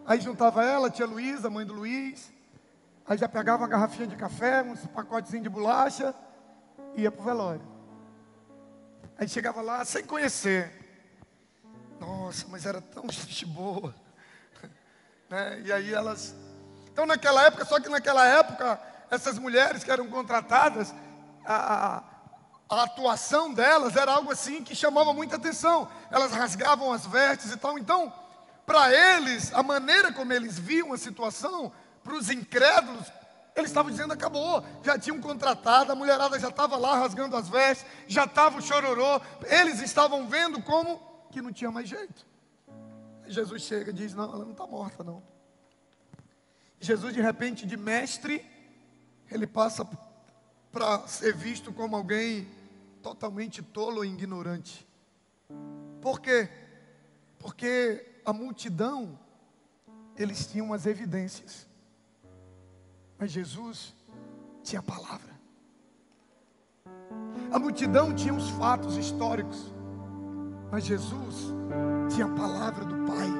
Aí 0.05 0.19
juntava 0.19 0.63
ela, 0.63 0.89
tia 0.89 1.05
Luísa, 1.05 1.49
mãe 1.49 1.65
do 1.65 1.73
Luiz. 1.73 2.31
Aí 3.07 3.17
já 3.17 3.27
pegava 3.27 3.63
uma 3.63 3.67
garrafinha 3.67 4.07
de 4.07 4.15
café, 4.15 4.61
uns 4.63 4.85
pacotezinhos 4.87 5.43
de 5.43 5.49
bolacha, 5.49 6.13
e 6.95 7.01
ia 7.01 7.11
para 7.11 7.21
o 7.21 7.25
velório. 7.25 7.61
Aí 9.17 9.27
chegava 9.27 9.61
lá 9.61 9.83
sem 9.85 10.03
conhecer. 10.03 10.71
Nossa, 11.99 12.47
mas 12.47 12.65
era 12.65 12.81
tão 12.81 13.09
gente 13.09 13.45
boa. 13.45 13.93
Né? 15.31 15.61
E 15.65 15.71
aí 15.71 15.93
elas. 15.93 16.35
Então 16.91 17.05
naquela 17.05 17.43
época, 17.43 17.63
só 17.63 17.79
que 17.79 17.87
naquela 17.87 18.25
época, 18.25 18.79
essas 19.09 19.39
mulheres 19.39 19.81
que 19.81 19.89
eram 19.89 20.07
contratadas, 20.09 20.93
a, 21.45 22.03
a 22.69 22.83
atuação 22.83 23.53
delas 23.53 23.95
era 23.95 24.11
algo 24.11 24.29
assim 24.29 24.61
que 24.61 24.75
chamava 24.75 25.13
muita 25.13 25.37
atenção. 25.37 25.89
Elas 26.11 26.33
rasgavam 26.33 26.91
as 26.91 27.05
vestes 27.05 27.53
e 27.53 27.57
tal. 27.57 27.79
Então, 27.79 28.13
para 28.65 28.93
eles, 28.93 29.53
a 29.53 29.63
maneira 29.63 30.11
como 30.11 30.33
eles 30.33 30.59
viam 30.59 30.91
a 30.91 30.97
situação, 30.97 31.71
para 32.03 32.13
os 32.13 32.29
incrédulos, 32.29 33.07
eles 33.55 33.69
estavam 33.69 33.91
dizendo 33.91 34.13
acabou, 34.13 34.63
já 34.83 34.97
tinham 34.99 35.19
contratado, 35.21 35.91
a 35.91 35.95
mulherada 35.95 36.37
já 36.39 36.49
estava 36.49 36.77
lá 36.77 36.97
rasgando 36.97 37.37
as 37.37 37.47
vestes, 37.47 37.85
já 38.07 38.25
estava 38.25 38.57
o 38.57 38.61
chororô, 38.61 39.21
eles 39.45 39.81
estavam 39.81 40.27
vendo 40.27 40.61
como 40.61 41.01
que 41.31 41.41
não 41.41 41.53
tinha 41.53 41.71
mais 41.71 41.87
jeito. 41.87 42.30
Jesus 43.31 43.61
chega 43.63 43.91
e 43.91 43.93
diz: 43.93 44.13
Não, 44.13 44.25
ela 44.25 44.45
não 44.45 44.51
está 44.51 44.67
morta, 44.67 45.03
não. 45.03 45.23
Jesus, 46.79 47.13
de 47.13 47.21
repente, 47.21 47.65
de 47.65 47.77
mestre, 47.77 48.43
ele 49.29 49.45
passa 49.45 49.87
para 50.71 51.07
ser 51.07 51.35
visto 51.35 51.71
como 51.71 51.95
alguém 51.95 52.47
totalmente 53.01 53.61
tolo 53.61 54.03
e 54.03 54.09
ignorante. 54.09 54.87
Por 56.01 56.19
quê? 56.19 56.49
Porque 57.37 58.21
a 58.25 58.33
multidão, 58.33 59.17
eles 60.15 60.47
tinham 60.47 60.73
as 60.73 60.85
evidências, 60.85 61.67
mas 63.17 63.31
Jesus 63.31 63.93
tinha 64.63 64.79
a 64.79 64.83
palavra. 64.83 65.31
A 67.51 67.59
multidão 67.59 68.15
tinha 68.15 68.33
os 68.33 68.49
fatos 68.51 68.95
históricos, 68.95 69.71
mas 70.71 70.85
Jesus 70.85 71.53
tinha 72.13 72.25
a 72.25 72.35
palavra 72.35 72.85
do 72.85 72.90
Pai. 73.07 73.31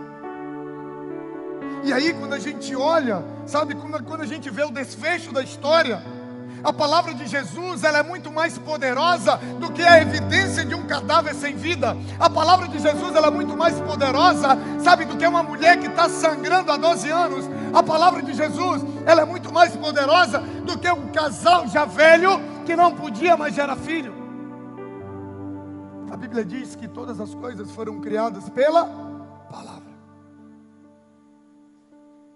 E 1.83 1.91
aí, 1.91 2.13
quando 2.13 2.33
a 2.33 2.39
gente 2.39 2.75
olha, 2.75 3.23
sabe, 3.45 3.75
quando, 3.75 4.21
a 4.21 4.25
gente 4.25 4.49
vê 4.49 4.63
o 4.63 4.71
desfecho 4.71 5.33
da 5.33 5.41
história, 5.41 6.01
a 6.63 6.71
palavra 6.71 7.13
de 7.13 7.25
Jesus 7.25 7.83
ela 7.83 7.99
é 7.99 8.03
muito 8.03 8.31
mais 8.31 8.57
poderosa 8.57 9.37
do 9.59 9.71
que 9.71 9.81
a 9.81 9.99
evidência 9.99 10.63
de 10.63 10.75
um 10.75 10.85
cadáver 10.85 11.33
sem 11.33 11.55
vida. 11.55 11.97
A 12.19 12.29
palavra 12.29 12.67
de 12.67 12.77
Jesus 12.77 13.15
ela 13.15 13.27
é 13.27 13.31
muito 13.31 13.57
mais 13.57 13.79
poderosa, 13.79 14.49
sabe, 14.83 15.05
do 15.05 15.17
que 15.17 15.25
uma 15.25 15.41
mulher 15.41 15.79
que 15.79 15.87
está 15.87 16.07
sangrando 16.07 16.71
há 16.71 16.77
12 16.77 17.09
anos. 17.09 17.49
A 17.73 17.81
palavra 17.81 18.21
de 18.21 18.33
Jesus 18.33 18.83
ela 19.07 19.21
é 19.23 19.25
muito 19.25 19.51
mais 19.51 19.75
poderosa 19.75 20.39
do 20.39 20.77
que 20.77 20.89
um 20.91 21.11
casal 21.11 21.67
já 21.67 21.83
velho 21.85 22.39
que 22.63 22.75
não 22.75 22.93
podia 22.93 23.35
mais 23.35 23.55
gerar 23.55 23.75
filho. 23.75 24.13
A 26.11 26.15
Bíblia 26.15 26.45
diz 26.45 26.75
que 26.75 26.87
todas 26.87 27.19
as 27.19 27.33
coisas 27.33 27.71
foram 27.71 27.99
criadas 27.99 28.47
pela 28.49 29.10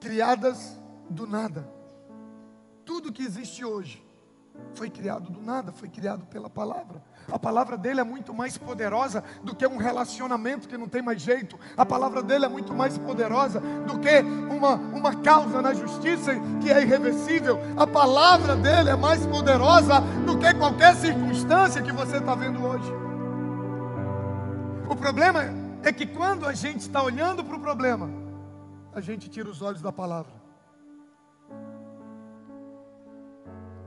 Criadas 0.05 0.79
do 1.09 1.25
nada. 1.25 1.67
Tudo 2.85 3.11
que 3.11 3.23
existe 3.23 3.65
hoje 3.65 4.05
foi 4.75 4.87
criado 4.87 5.31
do 5.31 5.41
nada, 5.41 5.71
foi 5.71 5.89
criado 5.89 6.27
pela 6.27 6.47
palavra. 6.47 7.03
A 7.27 7.39
palavra 7.39 7.75
dele 7.75 8.01
é 8.01 8.03
muito 8.03 8.31
mais 8.31 8.55
poderosa 8.55 9.23
do 9.43 9.55
que 9.55 9.65
um 9.65 9.77
relacionamento 9.77 10.67
que 10.67 10.77
não 10.77 10.87
tem 10.87 11.01
mais 11.01 11.19
jeito. 11.19 11.59
A 11.75 11.83
palavra 11.83 12.21
dele 12.21 12.45
é 12.45 12.47
muito 12.47 12.71
mais 12.71 12.99
poderosa 12.99 13.59
do 13.59 13.97
que 13.97 14.21
uma, 14.47 14.75
uma 14.75 15.15
causa 15.23 15.59
na 15.59 15.73
justiça 15.73 16.33
que 16.61 16.71
é 16.71 16.83
irreversível. 16.83 17.57
A 17.75 17.87
palavra 17.87 18.55
dele 18.55 18.91
é 18.91 18.95
mais 18.95 19.25
poderosa 19.25 20.01
do 20.23 20.37
que 20.37 20.53
qualquer 20.53 20.95
circunstância 20.97 21.81
que 21.81 21.91
você 21.91 22.17
está 22.17 22.35
vendo 22.35 22.63
hoje. 22.63 22.93
O 24.87 24.95
problema 24.95 25.45
é 25.81 25.91
que 25.91 26.05
quando 26.05 26.45
a 26.45 26.53
gente 26.53 26.81
está 26.81 27.01
olhando 27.01 27.43
para 27.43 27.55
o 27.55 27.59
problema, 27.59 28.24
a 28.95 29.01
gente 29.01 29.29
tira 29.29 29.49
os 29.49 29.61
olhos 29.61 29.81
da 29.81 29.91
palavra. 29.91 30.33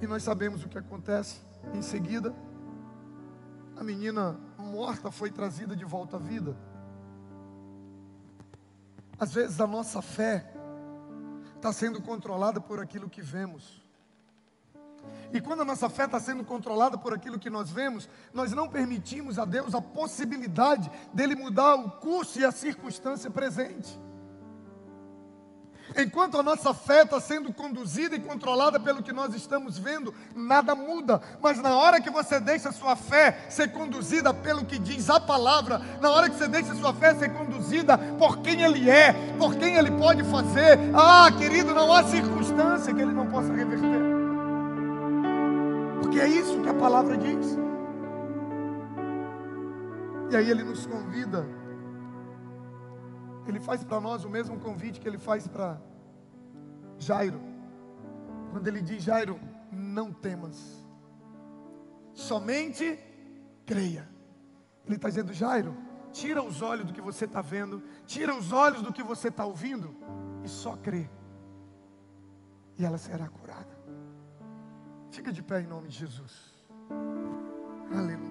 E 0.02 0.06
nós 0.06 0.22
sabemos 0.22 0.62
o 0.62 0.68
que 0.68 0.76
acontece 0.76 1.40
em 1.72 1.80
seguida. 1.80 2.34
A 3.74 3.82
menina 3.82 4.38
morta 4.58 5.10
foi 5.10 5.30
trazida 5.30 5.74
de 5.74 5.84
volta 5.84 6.16
à 6.16 6.18
vida. 6.18 6.54
Às 9.18 9.32
vezes 9.32 9.58
a 9.62 9.66
nossa 9.66 10.02
fé 10.02 10.52
está 11.56 11.72
sendo 11.72 12.02
controlada 12.02 12.60
por 12.60 12.78
aquilo 12.78 13.08
que 13.08 13.22
vemos. 13.22 13.82
E 15.32 15.40
quando 15.40 15.62
a 15.62 15.64
nossa 15.64 15.88
fé 15.88 16.04
está 16.04 16.20
sendo 16.20 16.44
controlada 16.44 16.98
por 16.98 17.14
aquilo 17.14 17.38
que 17.38 17.48
nós 17.48 17.70
vemos, 17.70 18.06
nós 18.34 18.52
não 18.52 18.68
permitimos 18.68 19.38
a 19.38 19.46
Deus 19.46 19.74
a 19.74 19.80
possibilidade 19.80 20.90
dele 21.14 21.34
mudar 21.34 21.76
o 21.76 21.92
curso 21.92 22.38
e 22.38 22.44
a 22.44 22.52
circunstância 22.52 23.30
presente. 23.30 23.98
Enquanto 25.96 26.38
a 26.38 26.42
nossa 26.42 26.74
fé 26.74 27.02
está 27.02 27.20
sendo 27.20 27.52
conduzida 27.52 28.14
e 28.14 28.20
controlada 28.20 28.78
pelo 28.78 29.02
que 29.02 29.12
nós 29.12 29.34
estamos 29.34 29.78
vendo, 29.78 30.14
nada 30.34 30.74
muda. 30.74 31.20
Mas 31.40 31.60
na 31.60 31.76
hora 31.76 32.00
que 32.00 32.10
você 32.10 32.38
deixa 32.38 32.68
a 32.68 32.72
sua 32.72 32.94
fé 32.94 33.46
ser 33.48 33.72
conduzida 33.72 34.32
pelo 34.34 34.64
que 34.64 34.78
diz 34.78 35.08
a 35.08 35.18
palavra, 35.18 35.80
na 36.00 36.10
hora 36.10 36.28
que 36.28 36.36
você 36.36 36.48
deixa 36.48 36.72
a 36.72 36.76
sua 36.76 36.92
fé 36.92 37.14
ser 37.14 37.30
conduzida 37.30 37.96
por 37.96 38.38
quem 38.38 38.62
Ele 38.62 38.90
é, 38.90 39.12
por 39.38 39.54
quem 39.56 39.76
Ele 39.76 39.90
pode 39.92 40.22
fazer, 40.24 40.78
ah, 40.94 41.30
querido, 41.36 41.74
não 41.74 41.92
há 41.92 42.04
circunstância 42.04 42.94
que 42.94 43.00
Ele 43.00 43.12
não 43.12 43.26
possa 43.26 43.52
reverter. 43.52 44.00
Porque 46.02 46.20
é 46.20 46.28
isso 46.28 46.60
que 46.60 46.68
a 46.68 46.74
palavra 46.74 47.16
diz. 47.16 47.58
E 50.30 50.36
aí 50.36 50.50
Ele 50.50 50.62
nos 50.62 50.86
convida 50.86 51.46
ele 53.50 53.60
faz 53.60 53.82
para 53.84 54.00
nós 54.00 54.24
o 54.24 54.30
mesmo 54.30 54.58
convite 54.58 55.00
que 55.00 55.08
ele 55.08 55.18
faz 55.18 55.46
para 55.46 55.80
Jairo. 56.98 57.40
Quando 58.50 58.66
ele 58.66 58.82
diz: 58.82 59.02
Jairo, 59.02 59.38
não 59.70 60.12
temas, 60.12 60.84
somente 62.12 62.98
creia. 63.64 64.08
Ele 64.86 64.96
está 64.96 65.08
dizendo: 65.08 65.32
Jairo, 65.32 65.76
tira 66.12 66.42
os 66.42 66.62
olhos 66.62 66.86
do 66.86 66.92
que 66.92 67.00
você 67.00 67.24
está 67.24 67.40
vendo, 67.40 67.82
tira 68.06 68.34
os 68.34 68.52
olhos 68.52 68.82
do 68.82 68.92
que 68.92 69.02
você 69.02 69.28
está 69.28 69.44
ouvindo 69.44 69.94
e 70.44 70.48
só 70.48 70.76
crê. 70.76 71.08
E 72.78 72.84
ela 72.84 72.98
será 72.98 73.28
curada. 73.28 73.76
Fica 75.10 75.32
de 75.32 75.42
pé 75.42 75.60
em 75.60 75.66
nome 75.66 75.88
de 75.88 75.98
Jesus. 75.98 76.54
Aleluia. 77.90 78.28